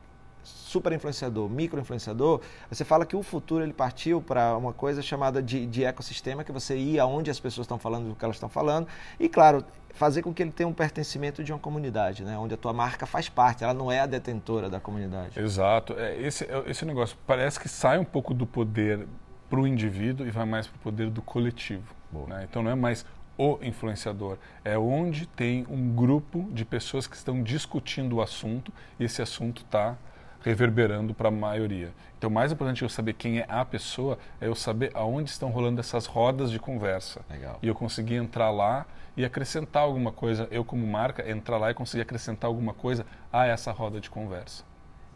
super 0.43 0.91
influenciador, 0.91 1.49
micro 1.49 1.79
influenciador, 1.79 2.41
você 2.69 2.83
fala 2.83 3.05
que 3.05 3.15
o 3.15 3.21
futuro 3.21 3.63
ele 3.63 3.73
partiu 3.73 4.21
para 4.21 4.57
uma 4.57 4.73
coisa 4.73 5.01
chamada 5.01 5.41
de, 5.41 5.65
de 5.67 5.83
ecossistema, 5.83 6.43
que 6.43 6.51
você 6.51 6.75
ia 6.75 7.03
aonde 7.03 7.29
as 7.29 7.39
pessoas 7.39 7.65
estão 7.65 7.77
falando 7.77 8.09
do 8.09 8.15
que 8.15 8.25
elas 8.25 8.37
estão 8.37 8.49
falando, 8.49 8.87
e 9.19 9.29
claro, 9.29 9.63
fazer 9.93 10.21
com 10.21 10.33
que 10.33 10.41
ele 10.41 10.51
tenha 10.51 10.67
um 10.67 10.73
pertencimento 10.73 11.43
de 11.43 11.53
uma 11.53 11.59
comunidade, 11.59 12.23
né? 12.23 12.37
onde 12.37 12.53
a 12.53 12.57
tua 12.57 12.73
marca 12.73 13.05
faz 13.05 13.29
parte, 13.29 13.63
ela 13.63 13.73
não 13.73 13.91
é 13.91 13.99
a 13.99 14.05
detentora 14.05 14.69
da 14.69 14.79
comunidade. 14.79 15.39
Exato. 15.39 15.93
É, 15.93 16.19
esse, 16.19 16.47
esse 16.65 16.85
negócio 16.85 17.17
parece 17.25 17.59
que 17.59 17.69
sai 17.69 17.97
um 17.97 18.05
pouco 18.05 18.33
do 18.33 18.45
poder 18.45 19.07
para 19.55 19.61
o 19.61 19.67
indivíduo 19.67 20.27
e 20.27 20.31
vai 20.31 20.45
mais 20.45 20.67
para 20.67 20.75
o 20.75 20.79
poder 20.79 21.09
do 21.09 21.21
coletivo. 21.21 21.95
Né? 22.27 22.45
Então 22.49 22.61
não 22.61 22.71
é 22.71 22.75
mais 22.75 23.05
o 23.37 23.57
influenciador, 23.61 24.37
é 24.63 24.77
onde 24.77 25.25
tem 25.25 25.65
um 25.69 25.93
grupo 25.93 26.47
de 26.51 26.65
pessoas 26.65 27.07
que 27.07 27.15
estão 27.15 27.41
discutindo 27.41 28.17
o 28.17 28.21
assunto 28.21 28.71
e 28.99 29.05
esse 29.05 29.21
assunto 29.21 29.61
está 29.61 29.95
reverberando 30.41 31.13
para 31.13 31.29
a 31.29 31.31
maioria. 31.31 31.91
Então, 32.17 32.29
mais 32.29 32.51
importante 32.51 32.83
eu 32.83 32.89
saber 32.89 33.13
quem 33.13 33.39
é 33.39 33.45
a 33.49 33.65
pessoa 33.65 34.17
é 34.39 34.47
eu 34.47 34.55
saber 34.55 34.91
aonde 34.93 35.29
estão 35.29 35.49
rolando 35.49 35.79
essas 35.79 36.05
rodas 36.05 36.51
de 36.51 36.59
conversa. 36.59 37.21
Legal. 37.29 37.57
E 37.61 37.67
eu 37.67 37.75
conseguir 37.75 38.15
entrar 38.15 38.51
lá 38.51 38.85
e 39.17 39.25
acrescentar 39.25 39.83
alguma 39.83 40.11
coisa, 40.11 40.47
eu 40.51 40.63
como 40.63 40.85
marca, 40.85 41.29
entrar 41.29 41.57
lá 41.57 41.71
e 41.71 41.73
conseguir 41.73 42.03
acrescentar 42.03 42.47
alguma 42.47 42.73
coisa 42.73 43.05
a 43.33 43.45
essa 43.47 43.71
roda 43.71 43.99
de 43.99 44.09
conversa. 44.09 44.63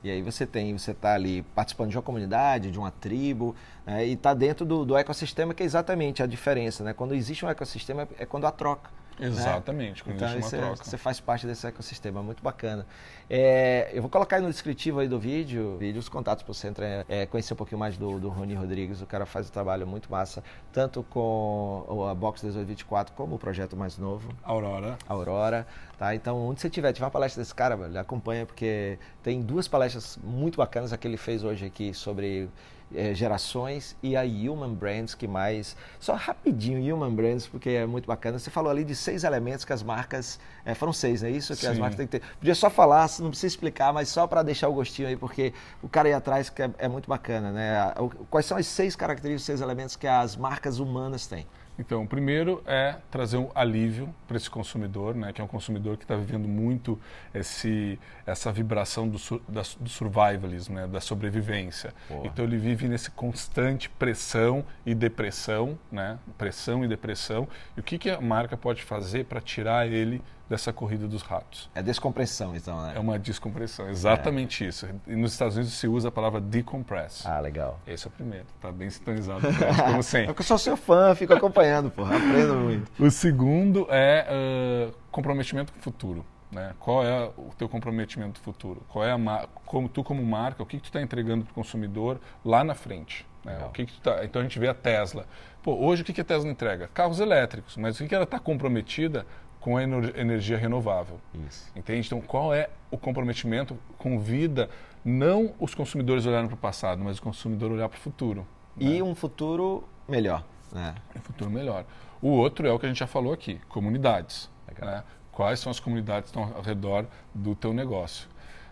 E 0.03 0.10
aí 0.10 0.22
você 0.22 0.46
tem, 0.46 0.77
você 0.77 0.91
está 0.91 1.13
ali 1.13 1.41
participando 1.53 1.89
de 1.89 1.98
uma 1.98 2.03
comunidade, 2.03 2.72
de 2.72 2.79
uma 2.79 2.89
tribo, 2.89 3.56
né, 3.86 4.06
e 4.08 4.13
está 4.13 4.34
dentro 4.34 4.65
do, 4.65 4.86
do, 4.86 4.96
ecossistema, 4.96 5.53
que 5.53 5.62
é 5.62 5.65
exatamente 5.65 6.24
a 6.24 6.25
diferença. 6.25 6.84
Né? 6.84 6.94
Quando 6.94 7.13
existe 7.13 7.46
um 7.46 7.50
ecossistema, 7.50 8.08
é 8.18 8.25
quando 8.25 8.48
há 8.48 8.51
troca. 8.51 8.89
Né? 9.20 9.28
Exatamente, 9.28 10.08
né? 10.08 10.14
então, 10.16 10.28
existe 10.30 10.56
uma 10.56 10.68
troca. 10.68 10.84
Você 10.84 10.98
faz 10.98 11.20
parte 11.20 11.46
desse 11.46 11.68
ecossistema, 11.68 12.24
muito 12.24 12.42
bacana. 12.42 12.86
É, 13.30 13.90
eu 13.94 14.02
vou 14.02 14.10
colocar 14.10 14.38
aí 14.38 14.42
no 14.42 14.50
descritivo 14.50 15.00
aí 15.00 15.08
do 15.08 15.20
vídeo, 15.20 15.78
vídeo 15.78 16.00
os 16.00 16.08
contatos 16.08 16.44
para 16.44 16.54
você 16.54 16.68
entrar, 16.68 17.06
é, 17.10 17.26
conhecer 17.26 17.54
um 17.54 17.58
pouquinho 17.58 17.80
mais 17.80 17.98
do, 17.98 18.20
do 18.20 18.30
Rony 18.30 18.56
Rodrigues. 18.56 19.02
O 19.02 19.06
cara 19.06 19.26
faz 19.26 19.50
um 19.50 19.52
trabalho 19.52 19.86
muito 19.86 20.10
massa, 20.10 20.42
tanto 20.72 21.04
com 21.04 22.08
a 22.10 22.16
Box 22.16 22.44
1824 22.44 23.14
como 23.14 23.36
o 23.36 23.40
projeto 23.40 23.76
mais 23.76 23.98
novo. 23.98 24.30
Aurora. 24.44 24.98
Aurora. 25.08 25.68
Tá? 25.98 26.16
Então, 26.16 26.48
onde 26.48 26.62
você 26.62 26.70
tiver, 26.70 26.94
tiver 26.94 27.06
uma 27.06 27.12
palestra 27.12 27.44
desse 27.44 27.54
cara, 27.54 27.76
velho, 27.76 28.00
acompanha, 28.00 28.46
porque 28.46 28.98
tem 29.22 29.42
duas 29.42 29.68
palestras 29.68 30.18
muito 30.24 30.56
bacanas, 30.56 30.94
a 30.94 30.98
que 30.98 31.06
ele 31.06 31.18
fez 31.18 31.44
hoje 31.44 31.66
aqui 31.66 31.94
sobre 31.94 32.50
é, 32.93 33.13
gerações 33.13 33.96
e 34.01 34.15
a 34.15 34.24
Human 34.24 34.74
Brands 34.74 35.13
que 35.13 35.27
mais. 35.27 35.75
Só 36.00 36.15
rapidinho, 36.15 36.96
Human 36.96 37.13
Brands, 37.13 37.48
porque 37.48 37.69
é 37.69 37.86
muito 37.86 38.05
bacana. 38.05 38.39
Você 38.39 38.50
falou 38.50 38.72
ali 38.72 38.84
de 38.84 38.96
seis 38.96 39.24
elementos 39.24 39.65
que 39.65 39.74
as 39.74 39.84
marcas. 39.84 40.39
É, 40.65 40.74
foram 40.74 40.93
seis, 40.93 41.22
não 41.22 41.29
é 41.29 41.31
isso? 41.31 41.53
Que 41.55 41.62
Sim. 41.62 41.67
as 41.67 41.77
marcas 41.77 41.98
têm 41.98 42.08
que 42.08 42.19
ter. 42.19 42.25
Podia 42.38 42.55
só 42.55 42.69
falar, 42.69 43.10
não 43.19 43.29
precisa 43.29 43.48
explicar, 43.48 43.93
mas 43.93 44.10
só 44.10 44.27
para 44.27 44.43
deixar 44.43 44.67
o 44.67 44.74
gostinho 44.74 45.08
aí, 45.08 45.15
porque 45.15 45.53
o 45.81 45.89
cara 45.89 46.08
aí 46.08 46.13
atrás 46.13 46.50
que 46.50 46.62
é, 46.62 46.72
é 46.77 46.88
muito 46.88 47.10
bacana, 47.10 47.51
né? 47.51 47.93
Quais 48.29 48.46
são 48.46 48.58
as 48.58 48.67
seis 48.67 48.96
características, 48.96 49.43
seis 49.43 49.62
elementos 49.62 49.96
que 49.96 50.08
as 50.08 50.36
marcas 50.36 50.79
humanas 50.79 51.27
têm? 51.27 51.46
Então, 51.79 52.03
o 52.03 52.07
primeiro 52.07 52.62
é 52.65 52.98
trazer 53.09 53.38
um 53.38 53.50
alívio 53.55 54.13
para 54.27 54.36
esse 54.36 54.50
consumidor, 54.50 55.15
né, 55.15 55.31
que 55.31 55.39
é 55.39 55.43
um 55.43 55.48
consumidor 55.48 55.95
que 55.95 56.03
está 56.03 56.15
vivendo 56.15 56.48
muito 56.48 57.00
esse, 57.33 57.98
essa 58.25 58.51
vibração 58.51 59.07
do, 59.07 59.17
da, 59.48 59.62
do 59.79 59.89
survivalism, 59.89 60.74
né, 60.74 60.88
da 60.88 61.00
sobrevivência. 61.00 61.93
Porra. 62.07 62.27
Então, 62.27 62.43
ele 62.43 62.57
vive 62.57 62.89
nesse 62.89 63.09
constante 63.09 63.89
pressão 63.89 64.65
e 64.86 64.93
depressão, 64.93 65.79
né, 65.89 66.19
pressão 66.38 66.83
e 66.83 66.88
depressão. 66.88 67.48
E 67.77 67.79
o 67.79 67.83
que, 67.83 67.98
que 67.98 68.09
a 68.09 68.19
marca 68.19 68.57
pode 68.57 68.83
fazer 68.83 69.24
para 69.25 69.39
tirar 69.39 69.88
ele 69.88 70.21
dessa 70.50 70.74
corrida 70.74 71.08
dos 71.08 71.22
ratos. 71.22 71.70
É 71.75 71.84
descompressão, 71.84 72.56
então, 72.56 72.82
né? 72.82 72.94
É 72.96 73.00
uma 73.00 73.20
descompressão, 73.20 73.88
exatamente 73.88 74.65
é. 74.65 74.68
isso. 74.68 74.89
E 75.08 75.15
nos 75.15 75.34
Estados 75.34 75.56
Unidos 75.56 75.74
se 75.74 75.88
usa 75.88 76.10
a 76.10 76.12
palavra 76.12 76.41
decompress. 76.41 77.25
Ah, 77.25 77.39
legal. 77.39 77.79
Esse 77.86 78.08
é 78.08 78.10
o 78.10 78.12
primeiro, 78.12 78.46
tá 78.60 78.72
bem 78.72 78.89
sintonizado, 78.89 79.41
como 79.86 80.01
sempre. 80.03 80.32
É 80.32 80.34
que 80.34 80.41
eu 80.41 80.46
sou 80.46 80.58
seu 80.58 80.75
fã, 80.75 81.13
fico 81.13 81.34
acompanhando, 81.34 81.91
porra, 81.91 82.18
aprendo 82.18 82.56
muito. 82.56 82.91
O 83.01 83.12
segundo 83.12 83.86
é 83.89 84.89
uh, 84.89 84.94
comprometimento 85.12 85.72
com 85.72 85.79
o 85.79 85.82
futuro. 85.82 86.25
Né? 86.51 86.74
Qual 86.79 87.06
é 87.06 87.25
o 87.38 87.51
teu 87.56 87.70
comprometimento 87.70 88.39
futuro? 88.39 88.82
Qual 88.89 89.06
é 89.06 89.12
a 89.12 89.48
como 89.65 89.88
tu 89.88 90.03
como 90.03 90.24
marca, 90.25 90.63
o 90.63 90.65
que, 90.65 90.77
que 90.77 90.84
tu 90.84 90.86
está 90.88 91.00
entregando 91.00 91.46
para 91.46 91.51
o 91.51 91.53
consumidor 91.53 92.20
lá 92.44 92.63
na 92.63 92.74
frente? 92.74 93.25
Né? 93.46 93.63
O 93.65 93.70
que, 93.70 93.86
que 93.86 93.94
tu 93.94 94.01
tá... 94.01 94.25
Então 94.25 94.41
a 94.41 94.44
gente 94.44 94.58
vê 94.58 94.68
a 94.68 94.74
Tesla. 94.74 95.25
Pô, 95.62 95.75
hoje 95.75 96.01
o 96.01 96.06
que, 96.06 96.12
que 96.12 96.22
a 96.22 96.25
Tesla 96.25 96.50
entrega? 96.50 96.88
Carros 96.88 97.20
elétricos, 97.20 97.77
mas 97.77 97.96
o 97.96 98.00
que, 98.00 98.10
que 98.10 98.15
ela 98.15 98.24
está 98.24 98.39
comprometida 98.39 99.27
com 99.60 99.78
a 99.78 99.84
energia 99.84 100.58
renovável. 100.58 101.20
Isso. 101.48 101.72
Entende? 101.75 102.08
Então, 102.08 102.22
qual 102.22 102.54
é 102.54 102.70
o 102.89 102.98
comprometimento? 102.98 103.78
Convida 103.98 104.70
não 105.04 105.54
os 105.60 105.74
consumidores 105.74 106.25
olharem 106.25 106.48
para 106.48 106.56
o 106.56 106.58
passado, 106.58 107.04
mas 107.04 107.18
o 107.18 107.22
consumidor 107.22 107.72
olhar 107.72 107.89
para 107.89 107.98
o 107.98 108.01
futuro. 108.01 108.46
E 108.78 108.98
né? 108.98 109.04
um 109.04 109.16
futuro 109.16 109.84
melhor. 110.08 110.44
Né? 110.72 110.96
Um 111.16 111.20
futuro 111.20 111.50
melhor. 111.50 111.86
O 112.22 112.30
outro 112.30 112.68
é 112.68 112.72
o 112.72 112.80
que 112.80 112.86
a 112.86 112.89
gente 112.89 113.00
já 113.00 113.08
falou 113.08 113.34
aqui, 113.34 113.60
comunidades. 113.70 114.50
Né? 114.80 115.04
Quais 115.32 115.60
são 115.60 115.72
as 115.72 115.80
comunidades 115.80 116.32
que 116.32 116.38
estão 116.38 116.56
ao 116.56 116.62
redor 116.62 117.06
do 117.34 117.56
teu 117.56 117.74
negócio? 117.74 118.28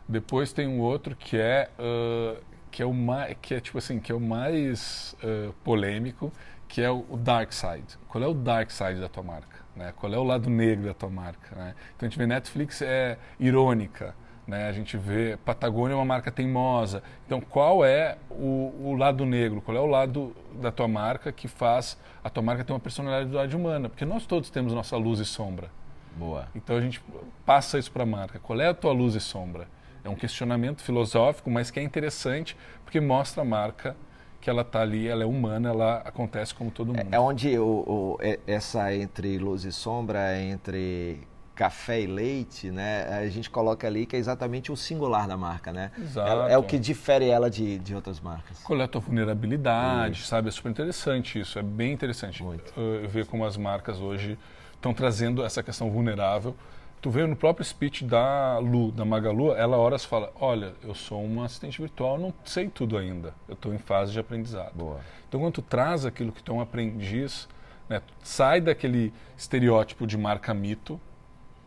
Depois 0.07 0.53
tem 0.53 0.67
um 0.67 0.79
outro 0.79 1.15
que 1.15 1.37
é 1.37 1.69
uh, 1.77 2.41
que 2.71 2.81
é 2.81 2.85
o 2.85 2.93
mais 2.93 3.35
que 3.41 3.53
é 3.53 3.59
tipo 3.59 3.77
assim 3.77 3.99
que 3.99 4.11
é 4.11 4.15
o 4.15 4.19
mais 4.19 5.15
uh, 5.23 5.51
polêmico, 5.63 6.31
que 6.67 6.81
é 6.81 6.89
o, 6.89 7.05
o 7.09 7.17
dark 7.17 7.51
side. 7.51 7.97
Qual 8.07 8.23
é 8.23 8.27
o 8.27 8.33
dark 8.33 8.69
side 8.69 8.99
da 8.99 9.09
tua 9.09 9.23
marca? 9.23 9.56
Né? 9.77 9.93
Qual 9.95 10.11
é 10.11 10.17
o 10.17 10.23
lado 10.23 10.49
negro 10.49 10.87
da 10.87 10.93
tua 10.93 11.09
marca? 11.09 11.55
Né? 11.55 11.75
Então 11.95 12.07
a 12.07 12.09
gente 12.09 12.17
vê 12.17 12.25
Netflix 12.25 12.81
é 12.81 13.17
irônica, 13.39 14.15
né? 14.47 14.67
a 14.67 14.71
gente 14.71 14.97
vê 14.97 15.37
Patagônia 15.45 15.93
é 15.93 15.95
uma 15.95 16.05
marca 16.05 16.31
teimosa. 16.31 17.03
Então 17.25 17.39
qual 17.39 17.85
é 17.85 18.17
o, 18.29 18.73
o, 18.83 18.95
lado 18.97 19.25
negro? 19.25 19.61
Qual 19.61 19.77
é 19.77 19.79
o 19.79 19.85
lado 19.85 20.35
da 20.59 20.71
tua 20.71 20.87
marca 20.87 21.31
que 21.31 21.47
faz 21.47 21.97
a 22.23 22.29
tua 22.29 22.41
marca 22.41 22.63
ter 22.63 22.73
uma 22.73 22.79
personalidade 22.79 23.55
humana? 23.55 23.87
Porque 23.87 24.03
nós 24.03 24.25
todos 24.25 24.49
temos 24.49 24.73
nossa 24.73 24.97
luz 24.97 25.19
e 25.19 25.25
sombra. 25.25 25.69
Boa. 26.15 26.47
Então 26.55 26.75
a 26.75 26.81
gente 26.81 27.01
passa 27.45 27.77
isso 27.77 27.91
para 27.91 28.01
a 28.01 28.05
marca. 28.05 28.39
Qual 28.39 28.59
é 28.59 28.67
a 28.67 28.73
tua 28.73 28.91
luz 28.91 29.13
e 29.13 29.19
sombra? 29.19 29.67
É 30.03 30.09
um 30.09 30.15
questionamento 30.15 30.81
filosófico, 30.81 31.51
mas 31.51 31.69
que 31.69 31.79
é 31.79 31.83
interessante 31.83 32.57
porque 32.83 32.99
mostra 32.99 33.43
a 33.43 33.45
marca 33.45 33.95
que 34.39 34.49
ela 34.49 34.61
está 34.61 34.81
ali, 34.81 35.07
ela 35.07 35.23
é 35.23 35.25
humana, 35.25 35.69
ela 35.69 35.97
acontece 35.97 36.53
como 36.53 36.71
todo 36.71 36.87
mundo. 36.87 37.07
É, 37.11 37.15
é 37.15 37.19
onde 37.19 37.57
o, 37.57 37.65
o, 37.65 38.17
essa 38.45 38.93
entre 38.93 39.37
luz 39.37 39.63
e 39.63 39.71
sombra, 39.71 40.39
entre 40.39 41.21
café 41.57 42.01
e 42.01 42.05
leite, 42.05 42.69
né? 42.69 43.05
A 43.17 43.27
gente 43.29 43.49
coloca 43.49 43.87
ali 43.87 44.05
que 44.05 44.15
é 44.15 44.19
exatamente 44.19 44.71
o 44.71 44.77
singular 44.77 45.27
da 45.27 45.35
marca, 45.35 45.73
né? 45.73 45.91
Exato. 45.97 46.49
É, 46.49 46.53
é 46.53 46.57
o 46.57 46.63
que 46.63 46.77
difere 46.77 47.27
ela 47.29 47.49
de, 47.49 47.79
de 47.79 47.95
outras 47.95 48.19
marcas. 48.19 48.63
É 48.63 48.83
a 48.83 48.99
vulnerabilidade, 48.99 50.19
isso. 50.19 50.27
sabe? 50.27 50.49
É 50.49 50.51
super 50.51 50.69
interessante 50.69 51.39
isso, 51.39 51.57
é 51.57 51.63
bem 51.63 51.91
interessante. 51.91 52.43
Muito. 52.43 52.71
Ver 53.09 53.25
como 53.25 53.43
as 53.43 53.57
marcas 53.57 53.99
hoje 53.99 54.37
estão 54.75 54.93
trazendo 54.93 55.43
essa 55.43 55.63
questão 55.63 55.89
vulnerável 55.89 56.55
Tu 56.99 57.11
vê 57.11 57.25
no 57.27 57.35
próprio 57.35 57.63
speech 57.63 58.03
da 58.03 58.57
Lu, 58.57 58.91
da 58.91 59.05
Magalu, 59.05 59.53
ela 59.53 59.77
horas 59.77 60.03
fala: 60.03 60.31
Olha, 60.39 60.73
eu 60.83 60.95
sou 60.95 61.23
uma 61.23 61.45
assistente 61.45 61.79
virtual, 61.79 62.17
não 62.17 62.33
sei 62.43 62.67
tudo 62.69 62.97
ainda. 62.97 63.35
Eu 63.47 63.53
estou 63.53 63.73
em 63.73 63.77
fase 63.77 64.11
de 64.11 64.19
aprendizado. 64.19 64.73
Boa. 64.73 64.99
Então, 65.27 65.39
quando 65.39 65.53
tu 65.53 65.61
traz 65.61 66.05
aquilo 66.05 66.31
que 66.31 66.41
tu 66.41 66.51
é 66.51 66.55
um 66.55 66.61
aprendiz, 66.61 67.47
né, 67.87 68.01
sai 68.23 68.59
daquele 68.61 69.13
estereótipo 69.37 70.07
de 70.07 70.17
marca 70.17 70.53
mito 70.53 70.99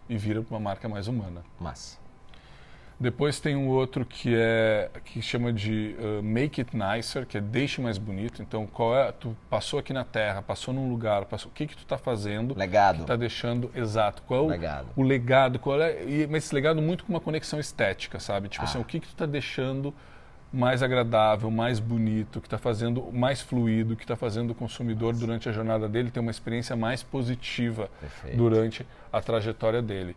e 0.09 0.17
vira 0.17 0.43
para 0.43 0.55
uma 0.55 0.61
marca 0.61 0.89
mais 0.89 1.07
humana. 1.07 1.45
Massa. 1.61 2.00
Depois 3.01 3.41
tem 3.41 3.57
um 3.57 3.69
outro 3.69 4.05
que 4.05 4.35
é 4.37 4.91
que 5.07 5.23
chama 5.23 5.51
de 5.51 5.97
uh, 5.99 6.23
Make 6.23 6.61
It 6.61 6.77
Nicer, 6.77 7.25
que 7.25 7.39
é 7.39 7.41
deixe 7.41 7.81
mais 7.81 7.97
bonito. 7.97 8.43
Então, 8.43 8.67
qual 8.67 8.95
é? 8.95 9.11
Tu 9.11 9.35
passou 9.49 9.79
aqui 9.79 9.91
na 9.91 10.05
Terra, 10.05 10.43
passou 10.43 10.75
num 10.75 10.91
lugar, 10.91 11.25
passou, 11.25 11.51
o 11.51 11.55
que 11.55 11.67
que 11.67 11.75
tu 11.75 11.83
está 11.83 11.97
fazendo? 11.97 12.55
Legado. 12.55 13.01
Está 13.01 13.17
deixando 13.17 13.71
exato. 13.75 14.23
Qual 14.27 14.41
é 14.41 14.43
o 14.43 14.49
legado? 14.49 14.89
O 14.95 15.03
legado. 15.03 15.59
Qual 15.59 15.81
é? 15.81 16.05
E, 16.05 16.27
mas 16.27 16.45
esse 16.45 16.55
legado 16.55 16.83
muito 16.83 17.05
com 17.05 17.13
uma 17.15 17.21
conexão 17.21 17.59
estética, 17.59 18.21
sabe? 18.21 18.51
Tipo 18.51 18.67
assim, 18.67 18.77
ah. 18.77 18.81
assim, 18.83 18.85
o 18.85 18.87
que 18.87 19.01
que 19.01 19.07
tu 19.07 19.13
está 19.13 19.25
deixando 19.25 19.95
mais 20.53 20.83
agradável, 20.83 21.51
mais 21.51 21.81
bonito, 21.81 22.39
que 22.39 22.49
está 22.49 22.59
fazendo 22.59 23.11
mais 23.13 23.41
fluido, 23.41 23.97
que 23.97 24.03
está 24.03 24.17
fazendo 24.17 24.51
o 24.51 24.55
consumidor 24.55 25.15
durante 25.15 25.49
a 25.49 25.53
jornada 25.53 25.89
dele 25.89 26.11
ter 26.11 26.21
uma 26.21 26.31
experiência 26.31 26.77
mais 26.77 27.03
positiva 27.03 27.89
Perfeito. 27.99 28.37
durante 28.37 28.87
a 29.11 29.21
trajetória 29.23 29.81
dele. 29.81 30.15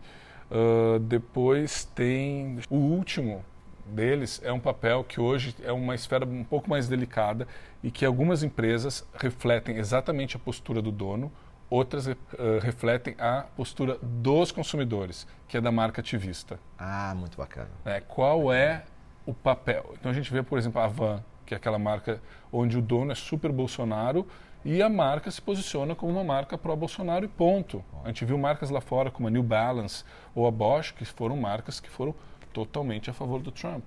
Uh, 0.52 1.00
depois 1.00 1.86
tem 1.96 2.60
o 2.70 2.76
último 2.76 3.44
deles 3.86 4.42
é 4.44 4.52
um 4.52 4.60
papel 4.60 5.04
que 5.04 5.20
hoje 5.20 5.56
é 5.64 5.72
uma 5.72 5.96
esfera 5.96 6.26
um 6.26 6.44
pouco 6.44 6.70
mais 6.70 6.88
delicada 6.88 7.48
e 7.82 7.92
que 7.92 8.06
algumas 8.06 8.44
empresas 8.44 9.06
refletem 9.14 9.78
exatamente 9.78 10.36
a 10.36 10.40
postura 10.40 10.82
do 10.82 10.92
dono, 10.92 11.32
outras 11.70 12.08
uh, 12.08 12.16
refletem 12.62 13.16
a 13.20 13.46
postura 13.56 13.98
dos 14.02 14.52
consumidores, 14.52 15.28
que 15.48 15.58
é 15.58 15.62
da 15.62 15.72
marca 15.72 16.02
ativista. 16.02 16.60
Ah, 16.78 17.14
muito 17.16 17.38
bacana. 17.38 17.70
É, 17.86 18.00
qual 18.00 18.54
é 18.54 18.84
o 19.26 19.34
papel? 19.34 19.96
Então 20.00 20.12
a 20.12 20.14
gente 20.14 20.32
vê, 20.32 20.42
por 20.42 20.58
exemplo, 20.58 20.82
a 20.82 20.88
Van, 20.88 21.24
que 21.46 21.54
é 21.54 21.58
aquela 21.58 21.80
marca 21.80 22.22
onde 22.52 22.78
o 22.78 22.82
dono 22.82 23.12
é 23.12 23.16
super 23.16 23.52
Bolsonaro 23.52 24.28
e 24.66 24.82
a 24.82 24.90
marca 24.90 25.30
se 25.30 25.42
posiciona 25.42 25.94
como 25.94 26.12
uma 26.12 26.24
marca 26.24 26.58
pró-Bolsonaro 26.58 27.26
e 27.26 27.28
ponto. 27.28 27.84
A 28.04 28.08
gente 28.08 28.24
viu 28.24 28.38
marcas 28.38 28.70
lá 28.70 28.80
fora 28.80 29.12
como 29.12 29.28
a 29.28 29.32
New 29.32 29.44
Balance 29.44 30.04
ou 30.34 30.48
a 30.48 30.52
Bosch, 30.52 30.92
que 30.94 31.06
foram 31.06 31.36
marcas 31.36 31.80
que 31.80 31.90
foram 31.90 32.16
totalmente 32.54 33.10
a 33.10 33.14
favor 33.14 33.42
do 33.42 33.52
Trump. 33.52 33.84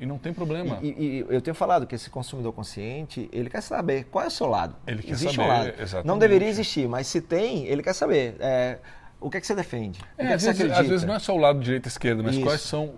E 0.00 0.06
não 0.06 0.16
tem 0.16 0.32
problema. 0.32 0.78
E, 0.80 0.88
e, 0.88 1.26
eu 1.28 1.40
tenho 1.40 1.54
falado 1.54 1.86
que 1.86 1.94
esse 1.94 2.08
consumidor 2.08 2.52
consciente, 2.52 3.28
ele 3.32 3.50
quer 3.50 3.60
saber 3.60 4.04
qual 4.04 4.24
é 4.24 4.28
o 4.28 4.30
seu 4.30 4.46
lado. 4.46 4.76
Ele 4.86 5.02
quer 5.02 5.12
Existe 5.12 5.36
saber, 5.36 5.48
um 5.48 5.52
lado. 5.52 5.68
Exatamente. 5.78 6.06
Não 6.06 6.18
deveria 6.18 6.48
existir, 6.48 6.88
mas 6.88 7.08
se 7.08 7.20
tem, 7.20 7.66
ele 7.66 7.82
quer 7.82 7.92
saber. 7.92 8.36
É, 8.38 8.78
o 9.20 9.28
que 9.28 9.38
é 9.38 9.40
que 9.40 9.46
você 9.46 9.56
defende? 9.56 10.00
É, 10.16 10.26
que 10.26 10.32
é 10.32 10.34
às, 10.34 10.44
vezes, 10.44 10.70
às, 10.70 10.86
vezes, 10.86 11.04
não 11.04 11.14
é 11.14 11.18
só 11.18 11.34
o 11.34 11.38
lado 11.38 11.58
direita 11.58 11.88
e 11.88 11.90
esquerda, 11.90 12.22
mas 12.22 12.36
Isso. 12.36 12.44
quais 12.44 12.60
são 12.60 12.94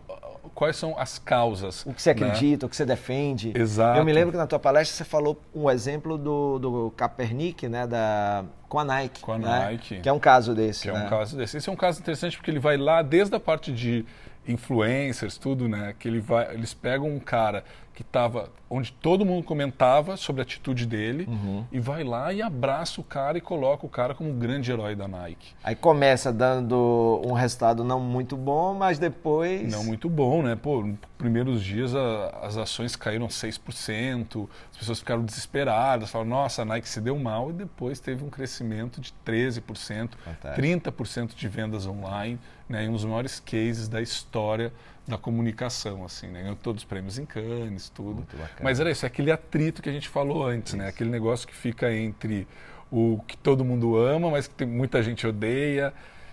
quais 0.60 0.76
são 0.76 0.94
as 0.98 1.18
causas. 1.18 1.86
O 1.86 1.94
que 1.94 2.02
você 2.02 2.10
acredita, 2.10 2.66
né? 2.66 2.66
o 2.66 2.68
que 2.68 2.76
você 2.76 2.84
defende. 2.84 3.50
Exato. 3.56 3.98
Eu 3.98 4.04
me 4.04 4.12
lembro 4.12 4.32
que 4.32 4.36
na 4.36 4.46
tua 4.46 4.58
palestra 4.58 4.94
você 4.94 5.04
falou 5.04 5.40
um 5.54 5.70
exemplo 5.70 6.18
do, 6.18 6.58
do 6.58 6.90
Kaepernick, 6.98 7.66
né, 7.66 7.86
da, 7.86 8.44
com 8.68 8.78
a 8.78 8.84
Nike. 8.84 9.22
Com 9.22 9.32
a 9.32 9.38
né? 9.38 9.48
Nike. 9.48 10.00
Que 10.00 10.08
é 10.10 10.12
um 10.12 10.18
caso 10.18 10.54
desse. 10.54 10.82
Que 10.82 10.92
né? 10.92 11.02
é 11.02 11.06
um 11.06 11.08
caso 11.08 11.34
desse. 11.34 11.56
Esse 11.56 11.70
é 11.70 11.72
um 11.72 11.76
caso 11.76 12.00
interessante 12.00 12.36
porque 12.36 12.50
ele 12.50 12.58
vai 12.58 12.76
lá 12.76 13.00
desde 13.00 13.34
a 13.34 13.40
parte 13.40 13.72
de 13.72 14.04
influencers, 14.46 15.36
tudo, 15.36 15.68
né? 15.68 15.94
Que 15.98 16.08
ele 16.08 16.20
vai, 16.20 16.54
eles 16.54 16.74
pegam 16.74 17.08
um 17.08 17.20
cara 17.20 17.64
que 18.00 18.02
estava 18.02 18.50
onde 18.70 18.92
todo 18.92 19.26
mundo 19.26 19.44
comentava 19.44 20.16
sobre 20.16 20.40
a 20.40 20.44
atitude 20.44 20.86
dele 20.86 21.26
uhum. 21.28 21.66
e 21.70 21.78
vai 21.78 22.02
lá 22.02 22.32
e 22.32 22.40
abraça 22.40 22.98
o 22.98 23.04
cara 23.04 23.36
e 23.36 23.40
coloca 23.40 23.84
o 23.84 23.88
cara 23.90 24.14
como 24.14 24.30
um 24.30 24.38
grande 24.38 24.72
herói 24.72 24.94
da 24.94 25.06
Nike. 25.06 25.52
Aí 25.62 25.74
começa 25.74 26.32
dando 26.32 27.20
um 27.26 27.32
resultado 27.32 27.84
não 27.84 28.00
muito 28.00 28.38
bom, 28.38 28.72
mas 28.72 28.98
depois 28.98 29.70
não 29.70 29.84
muito 29.84 30.08
bom, 30.08 30.42
né? 30.42 30.56
Pô, 30.56 30.82
nos 30.82 30.96
primeiros 31.18 31.62
dias 31.62 31.94
a, 31.94 32.28
as 32.42 32.56
ações 32.56 32.96
caíram 32.96 33.26
6%, 33.26 34.48
as 34.70 34.78
pessoas 34.78 35.00
ficaram 35.00 35.22
desesperadas, 35.22 36.08
falaram: 36.10 36.30
"Nossa, 36.30 36.62
a 36.62 36.64
Nike 36.64 36.88
se 36.88 37.02
deu 37.02 37.18
mal" 37.18 37.50
e 37.50 37.52
depois 37.52 38.00
teve 38.00 38.24
um 38.24 38.30
crescimento 38.30 38.98
de 39.00 39.12
13%, 39.26 40.10
Fantástico. 40.24 40.90
30% 40.90 41.34
de 41.34 41.48
vendas 41.48 41.86
online, 41.86 42.38
né? 42.70 42.88
Um 42.88 42.92
dos 42.92 43.04
maiores 43.04 43.40
cases 43.40 43.88
da 43.88 44.00
história 44.00 44.72
da 45.06 45.18
comunicação, 45.18 46.04
assim, 46.04 46.28
né? 46.28 46.42
Ganhou 46.42 46.56
todos 46.56 46.82
os 46.82 46.88
prêmios 46.88 47.18
em 47.18 47.26
Cannes, 47.26 47.88
tudo. 47.88 48.24
Mas 48.62 48.78
era 48.78 48.90
isso, 48.92 49.04
é 49.04 49.08
aquele 49.08 49.32
atrito 49.32 49.82
que 49.82 49.88
a 49.88 49.92
gente 49.92 50.08
falou 50.08 50.46
antes, 50.46 50.74
né? 50.74 50.78
isso. 50.78 50.84
né? 50.84 50.88
Aquele 50.88 51.10
negócio 51.10 51.48
que 51.48 51.54
fica 51.54 51.92
entre 51.92 52.46
o 52.90 53.20
que 53.26 53.36
todo 53.36 53.64
mundo 53.64 53.96
ama, 53.96 54.30
mas 54.30 54.46
que 54.46 54.54
tem, 54.54 54.68
muita 54.68 55.02
gente 55.02 55.26
odeia. 55.26 55.92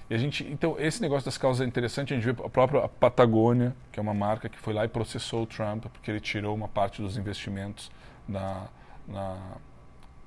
E 0.10 0.14
a 0.14 0.18
gente, 0.18 0.46
então, 0.46 0.76
esse 0.78 1.02
negócio 1.02 1.26
das 1.26 1.40
causas 1.40 1.66
é 1.66 1.68
interessante. 1.68 2.14
A 2.14 2.18
gente 2.18 2.32
vê 2.32 2.46
a 2.46 2.50
própria 2.50 2.88
Patagônia, 2.88 3.76
que 3.92 4.00
é 4.00 4.02
uma 4.02 4.14
marca 4.14 4.48
que 4.48 4.60
foi 4.60 4.74
lá 4.74 4.86
e 4.86 4.88
processou 4.88 5.42
o 5.42 5.46
Trump, 5.48 5.86
porque 5.86 6.12
ele 6.12 6.20
tirou 6.20 6.56
uma 6.56 6.68
parte 6.68 7.02
dos 7.02 7.18
investimentos 7.18 7.90
da, 8.28 8.68
na, 9.08 9.38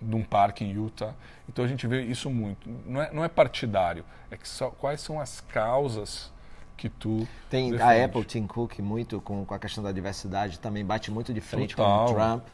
de 0.00 0.16
um 0.16 0.22
parque 0.22 0.64
em 0.64 0.72
Utah. 0.72 1.14
Então 1.48 1.64
a 1.64 1.68
gente 1.68 1.86
vê 1.86 2.02
isso 2.02 2.30
muito. 2.30 2.68
Não 2.86 3.02
é, 3.02 3.12
não 3.12 3.24
é 3.24 3.28
partidário, 3.28 4.04
é 4.30 4.36
que 4.36 4.48
só, 4.48 4.70
quais 4.70 5.00
são 5.00 5.20
as 5.20 5.40
causas 5.40 6.32
que 6.76 6.88
tu 6.88 7.28
tem 7.50 7.72
defende. 7.72 8.00
a 8.00 8.04
Apple 8.04 8.24
Tim 8.24 8.46
Cook 8.46 8.78
muito 8.78 9.20
com, 9.20 9.44
com 9.44 9.54
a 9.54 9.58
questão 9.58 9.84
da 9.84 9.92
diversidade 9.92 10.58
também 10.58 10.82
bate 10.82 11.10
muito 11.10 11.34
de 11.34 11.40
frente 11.40 11.76
Total. 11.76 12.06
com 12.06 12.12
o 12.12 12.14
Trump 12.14 12.44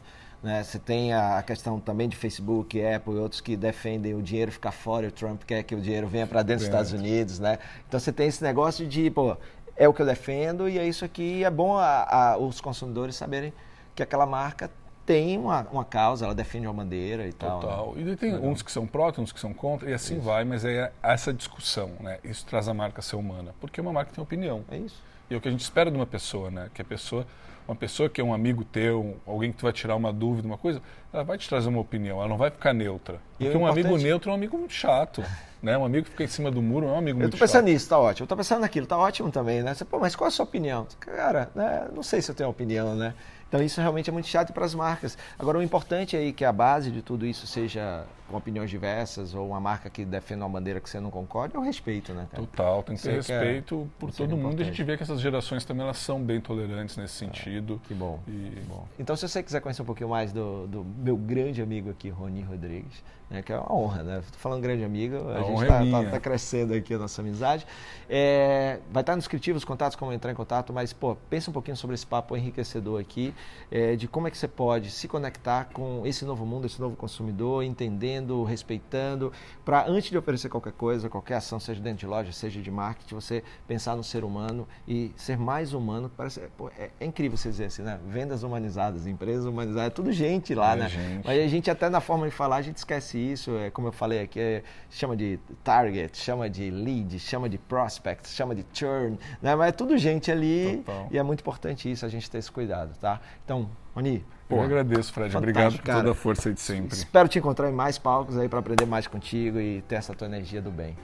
Né? 0.43 0.63
Você 0.63 0.77
tem 0.77 1.13
a 1.13 1.41
questão 1.41 1.79
também 1.79 2.09
de 2.09 2.15
Facebook, 2.17 2.83
Apple 2.83 3.13
e 3.13 3.17
outros 3.17 3.39
que 3.39 3.55
defendem 3.55 4.13
o 4.15 4.21
dinheiro 4.21 4.51
ficar 4.51 4.73
fora, 4.73 5.05
e 5.05 5.09
o 5.09 5.11
Trump 5.13 5.43
quer 5.43 5.63
que 5.63 5.73
o 5.73 5.79
dinheiro 5.79 6.07
venha 6.07 6.27
para 6.27 6.43
dentro 6.43 6.59
dos 6.59 6.67
Estados 6.67 6.91
Unidos. 6.91 7.39
Né? 7.39 7.57
Então 7.87 7.97
você 7.97 8.11
tem 8.11 8.27
esse 8.27 8.43
negócio 8.43 8.85
de, 8.85 9.09
pô, 9.09 9.37
é 9.77 9.87
o 9.87 9.93
que 9.93 10.01
eu 10.01 10.05
defendo 10.05 10.67
e 10.67 10.77
é 10.77 10.85
isso 10.85 11.05
aqui. 11.05 11.43
É 11.43 11.49
bom 11.49 11.77
a, 11.77 12.33
a, 12.33 12.37
os 12.37 12.59
consumidores 12.59 13.15
saberem 13.15 13.53
que 13.95 14.03
aquela 14.03 14.25
marca 14.25 14.69
tem 15.07 15.37
uma, 15.37 15.65
uma 15.71 15.85
causa, 15.85 16.25
ela 16.25 16.35
defende 16.35 16.67
uma 16.67 16.73
bandeira 16.73 17.25
e 17.25 17.31
tal. 17.31 17.61
Né? 17.61 17.61
Total. 17.61 17.95
Né? 17.95 18.11
E 18.11 18.15
tem 18.17 18.35
uns 18.35 18.61
que 18.61 18.69
são 18.69 18.85
pró, 18.85 19.11
uns 19.17 19.31
que 19.31 19.39
são 19.39 19.53
contra, 19.53 19.89
e 19.89 19.93
assim 19.93 20.15
isso. 20.15 20.23
vai, 20.23 20.43
mas 20.43 20.65
é 20.65 20.91
essa 21.01 21.33
discussão, 21.33 21.93
né? 22.01 22.19
Isso 22.25 22.45
traz 22.45 22.67
a 22.67 22.73
marca 22.73 23.01
ser 23.01 23.15
humana, 23.15 23.55
porque 23.61 23.79
uma 23.79 23.93
marca 23.93 24.11
tem 24.13 24.21
opinião. 24.21 24.65
É 24.69 24.77
isso. 24.77 25.01
E 25.29 25.33
é 25.33 25.37
o 25.37 25.41
que 25.41 25.47
a 25.47 25.51
gente 25.51 25.61
espera 25.61 25.89
de 25.89 25.95
uma 25.95 26.05
pessoa, 26.05 26.51
né? 26.51 26.69
Que 26.73 26.81
a 26.81 26.85
pessoa, 26.85 27.25
uma 27.65 27.75
pessoa 27.75 28.09
que 28.09 28.19
é 28.19 28.23
um 28.23 28.33
amigo 28.33 28.65
teu, 28.65 29.15
alguém 29.25 29.53
que 29.53 29.59
tu 29.59 29.63
vai 29.63 29.71
tirar 29.71 29.95
uma 29.95 30.11
dúvida, 30.11 30.45
uma 30.45 30.57
coisa, 30.57 30.81
ela 31.13 31.23
vai 31.23 31.37
te 31.37 31.47
trazer 31.47 31.69
uma 31.69 31.79
opinião, 31.79 32.19
ela 32.19 32.27
não 32.27 32.37
vai 32.37 32.51
ficar 32.51 32.73
neutra. 32.73 33.15
É 33.39 33.45
porque 33.45 33.57
um 33.57 33.65
amigo 33.65 33.97
neutro 33.97 34.29
é 34.29 34.33
um 34.33 34.35
amigo 34.35 34.57
muito 34.57 34.73
chato. 34.73 35.23
Né? 35.59 35.75
Um 35.75 35.83
amigo 35.83 36.05
que 36.05 36.11
fica 36.11 36.23
em 36.23 36.27
cima 36.27 36.51
do 36.51 36.61
muro 36.61 36.85
é 36.85 36.91
um 36.91 36.97
amigo 36.99 37.17
muito 37.17 37.33
Eu 37.33 37.39
tô 37.39 37.43
pensando 37.43 37.61
chato. 37.61 37.73
nisso, 37.73 37.89
tá 37.89 37.97
ótimo. 37.97 38.25
Eu 38.25 38.27
tô 38.27 38.37
pensando 38.37 38.61
naquilo, 38.61 38.85
tá 38.85 38.95
ótimo 38.95 39.31
também, 39.31 39.63
né? 39.63 39.73
Você, 39.73 39.83
Pô, 39.83 39.97
mas 39.97 40.15
qual 40.15 40.27
a 40.27 40.31
sua 40.31 40.45
opinião? 40.45 40.85
Cara, 40.99 41.49
né? 41.55 41.87
não 41.95 42.03
sei 42.03 42.21
se 42.21 42.29
eu 42.29 42.35
tenho 42.35 42.47
opinião, 42.47 42.93
né? 42.93 43.15
Então 43.47 43.61
isso 43.61 43.79
realmente 43.79 44.09
é 44.09 44.13
muito 44.13 44.27
chato 44.27 44.53
para 44.53 44.65
as 44.65 44.75
marcas. 44.75 45.17
Agora 45.37 45.57
o 45.57 45.63
importante 45.63 46.15
aí 46.15 46.29
é 46.29 46.31
que 46.31 46.43
a 46.43 46.51
base 46.51 46.91
de 46.91 47.01
tudo 47.01 47.25
isso 47.25 47.47
seja 47.47 48.05
com 48.27 48.35
opiniões 48.35 48.69
diversas 48.69 49.33
ou 49.33 49.47
uma 49.47 49.59
marca 49.59 49.89
que 49.89 50.03
defenda 50.03 50.43
uma 50.43 50.49
bandeira 50.49 50.79
que 50.79 50.89
você 50.89 50.99
não 50.99 51.09
concorde, 51.09 51.55
é 51.55 51.59
o 51.59 51.61
respeito, 51.61 52.13
né? 52.13 52.27
Cara? 52.29 52.43
Total, 52.43 52.83
tem 52.83 52.95
que 52.95 53.01
ter 53.01 53.13
respeito 53.13 53.89
por 53.97 54.11
todo 54.11 54.31
mundo 54.31 54.37
importante. 54.37 54.59
e 54.59 54.63
a 54.63 54.65
gente 54.65 54.83
vê 54.83 54.97
que 54.97 55.03
essas 55.03 55.21
gerações 55.21 55.63
também 55.63 55.83
elas 55.83 55.97
são 55.97 56.21
bem 56.21 56.41
tolerantes 56.41 56.97
nesse 56.97 57.23
ah, 57.23 57.27
sentido. 57.27 57.81
que, 57.87 57.93
bom, 57.93 58.19
e... 58.27 58.31
que 58.31 58.59
bom. 58.67 58.85
Então 58.99 59.15
se 59.15 59.27
você 59.27 59.41
quiser 59.41 59.61
conhecer 59.61 59.81
um 59.81 59.85
pouquinho 59.85 60.09
mais 60.09 60.33
do, 60.33 60.67
do 60.67 60.83
meu 60.83 61.15
grande 61.15 61.61
amigo 61.61 61.89
aqui, 61.89 62.09
Roni 62.09 62.41
Rodrigues, 62.41 63.01
né, 63.29 63.41
que 63.41 63.51
é 63.51 63.57
uma 63.57 63.73
honra, 63.73 64.03
né? 64.03 64.19
Estou 64.19 64.39
falando 64.39 64.61
grande 64.61 64.83
amigo, 64.83 65.17
a, 65.29 65.39
a 65.39 65.43
gente 65.43 65.61
está 65.61 65.85
é 65.85 65.91
tá, 65.91 66.11
tá 66.11 66.19
crescendo 66.19 66.73
aqui 66.73 66.93
a 66.93 66.97
nossa 66.97 67.21
amizade. 67.21 67.65
É, 68.09 68.79
vai 68.91 69.01
estar 69.01 69.13
no 69.13 69.19
descritivo 69.19 69.57
os 69.57 69.65
contatos, 69.65 69.95
como 69.95 70.13
entrar 70.13 70.31
em 70.31 70.35
contato, 70.35 70.71
mas 70.71 70.93
pô, 70.93 71.15
pensa 71.29 71.49
um 71.49 71.53
pouquinho 71.53 71.75
sobre 71.75 71.93
esse 71.93 72.05
papo 72.05 72.35
enriquecedor 72.37 72.99
aqui, 73.01 73.33
é, 73.69 73.95
de 73.95 74.07
como 74.07 74.27
é 74.27 74.31
que 74.31 74.37
você 74.37 74.47
pode 74.47 74.89
se 74.91 75.07
conectar 75.07 75.65
com 75.73 76.01
esse 76.05 76.25
novo 76.25 76.45
mundo, 76.45 76.65
esse 76.65 76.79
novo 76.79 76.95
consumidor, 76.95 77.63
entendendo, 77.63 78.43
respeitando, 78.43 79.31
para 79.65 79.87
antes 79.87 80.09
de 80.09 80.17
oferecer 80.17 80.49
qualquer 80.49 80.73
coisa, 80.73 81.09
qualquer 81.09 81.35
ação, 81.35 81.59
seja 81.59 81.81
dentro 81.81 81.99
de 81.99 82.07
loja, 82.07 82.31
seja 82.31 82.61
de 82.61 82.71
marketing, 82.71 83.15
você 83.15 83.43
pensar 83.67 83.95
no 83.95 84.03
ser 84.03 84.23
humano 84.23 84.67
e 84.87 85.11
ser 85.15 85.37
mais 85.37 85.73
humano. 85.73 86.11
Parece, 86.15 86.39
pô, 86.57 86.69
é, 86.77 86.89
é, 86.99 87.05
incrível 87.05 87.37
você 87.37 87.49
dizer 87.49 87.65
assim, 87.65 87.81
né? 87.81 87.99
Vendas 88.07 88.43
humanizadas, 88.43 89.05
empresas 89.07 89.45
humanizadas, 89.45 89.87
é 89.87 89.89
tudo 89.89 90.11
gente 90.11 90.55
lá, 90.55 90.73
é 90.73 90.75
né? 90.77 90.89
Gente. 90.89 91.25
Mas 91.25 91.39
a 91.39 91.47
gente 91.47 91.69
até 91.69 91.89
na 91.89 91.99
forma 91.99 92.25
de 92.27 92.33
falar, 92.33 92.57
a 92.57 92.61
gente 92.61 92.77
esquece 92.77 93.17
isso, 93.17 93.55
é, 93.57 93.69
como 93.69 93.87
eu 93.87 93.91
falei 93.91 94.21
aqui, 94.21 94.39
é, 94.39 94.63
chama 94.89 95.15
de 95.15 95.39
target, 95.63 96.17
chama 96.17 96.49
de 96.49 96.69
lead, 96.69 97.19
chama 97.19 97.49
de 97.49 97.57
prospect, 97.57 98.27
chama 98.29 98.55
de 98.55 98.65
churn, 98.73 99.17
né? 99.41 99.55
Mas 99.55 99.69
é 99.69 99.71
tudo 99.71 99.97
gente 99.97 100.31
ali 100.31 100.77
Total. 100.85 101.07
e 101.11 101.17
é 101.17 101.23
muito 101.23 101.41
importante 101.41 101.91
isso, 101.91 102.05
a 102.05 102.09
gente 102.09 102.29
ter 102.29 102.37
esse 102.37 102.51
cuidado, 102.51 102.95
tá? 102.99 103.19
Então, 103.43 103.69
Rony, 103.95 104.23
Pô, 104.47 104.57
eu 104.57 104.61
agradeço, 104.61 105.11
Fred. 105.11 105.35
Obrigado 105.35 105.75
por 105.75 105.81
cara. 105.81 105.99
toda 105.99 106.11
a 106.11 106.15
força 106.15 106.53
de 106.53 106.61
sempre. 106.61 106.95
Espero 106.95 107.27
te 107.27 107.37
encontrar 107.37 107.69
em 107.69 107.73
mais 107.73 107.97
palcos 107.97 108.37
aí 108.37 108.47
para 108.47 108.59
aprender 108.59 108.85
mais 108.85 109.05
contigo 109.05 109.59
e 109.59 109.81
ter 109.81 109.95
essa 109.95 110.13
tua 110.13 110.27
energia 110.27 110.61
do 110.61 110.71
bem. 110.71 110.95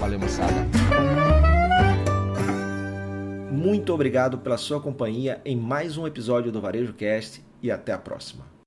Valeu, 0.00 0.18
moçada. 0.18 0.52
Muito 3.52 3.94
obrigado 3.94 4.38
pela 4.38 4.56
sua 4.56 4.80
companhia 4.80 5.40
em 5.44 5.56
mais 5.56 5.96
um 5.96 6.06
episódio 6.06 6.50
do 6.50 6.60
Varejo 6.60 6.92
Cast 6.92 7.44
e 7.62 7.70
até 7.70 7.92
a 7.92 7.98
próxima. 7.98 8.57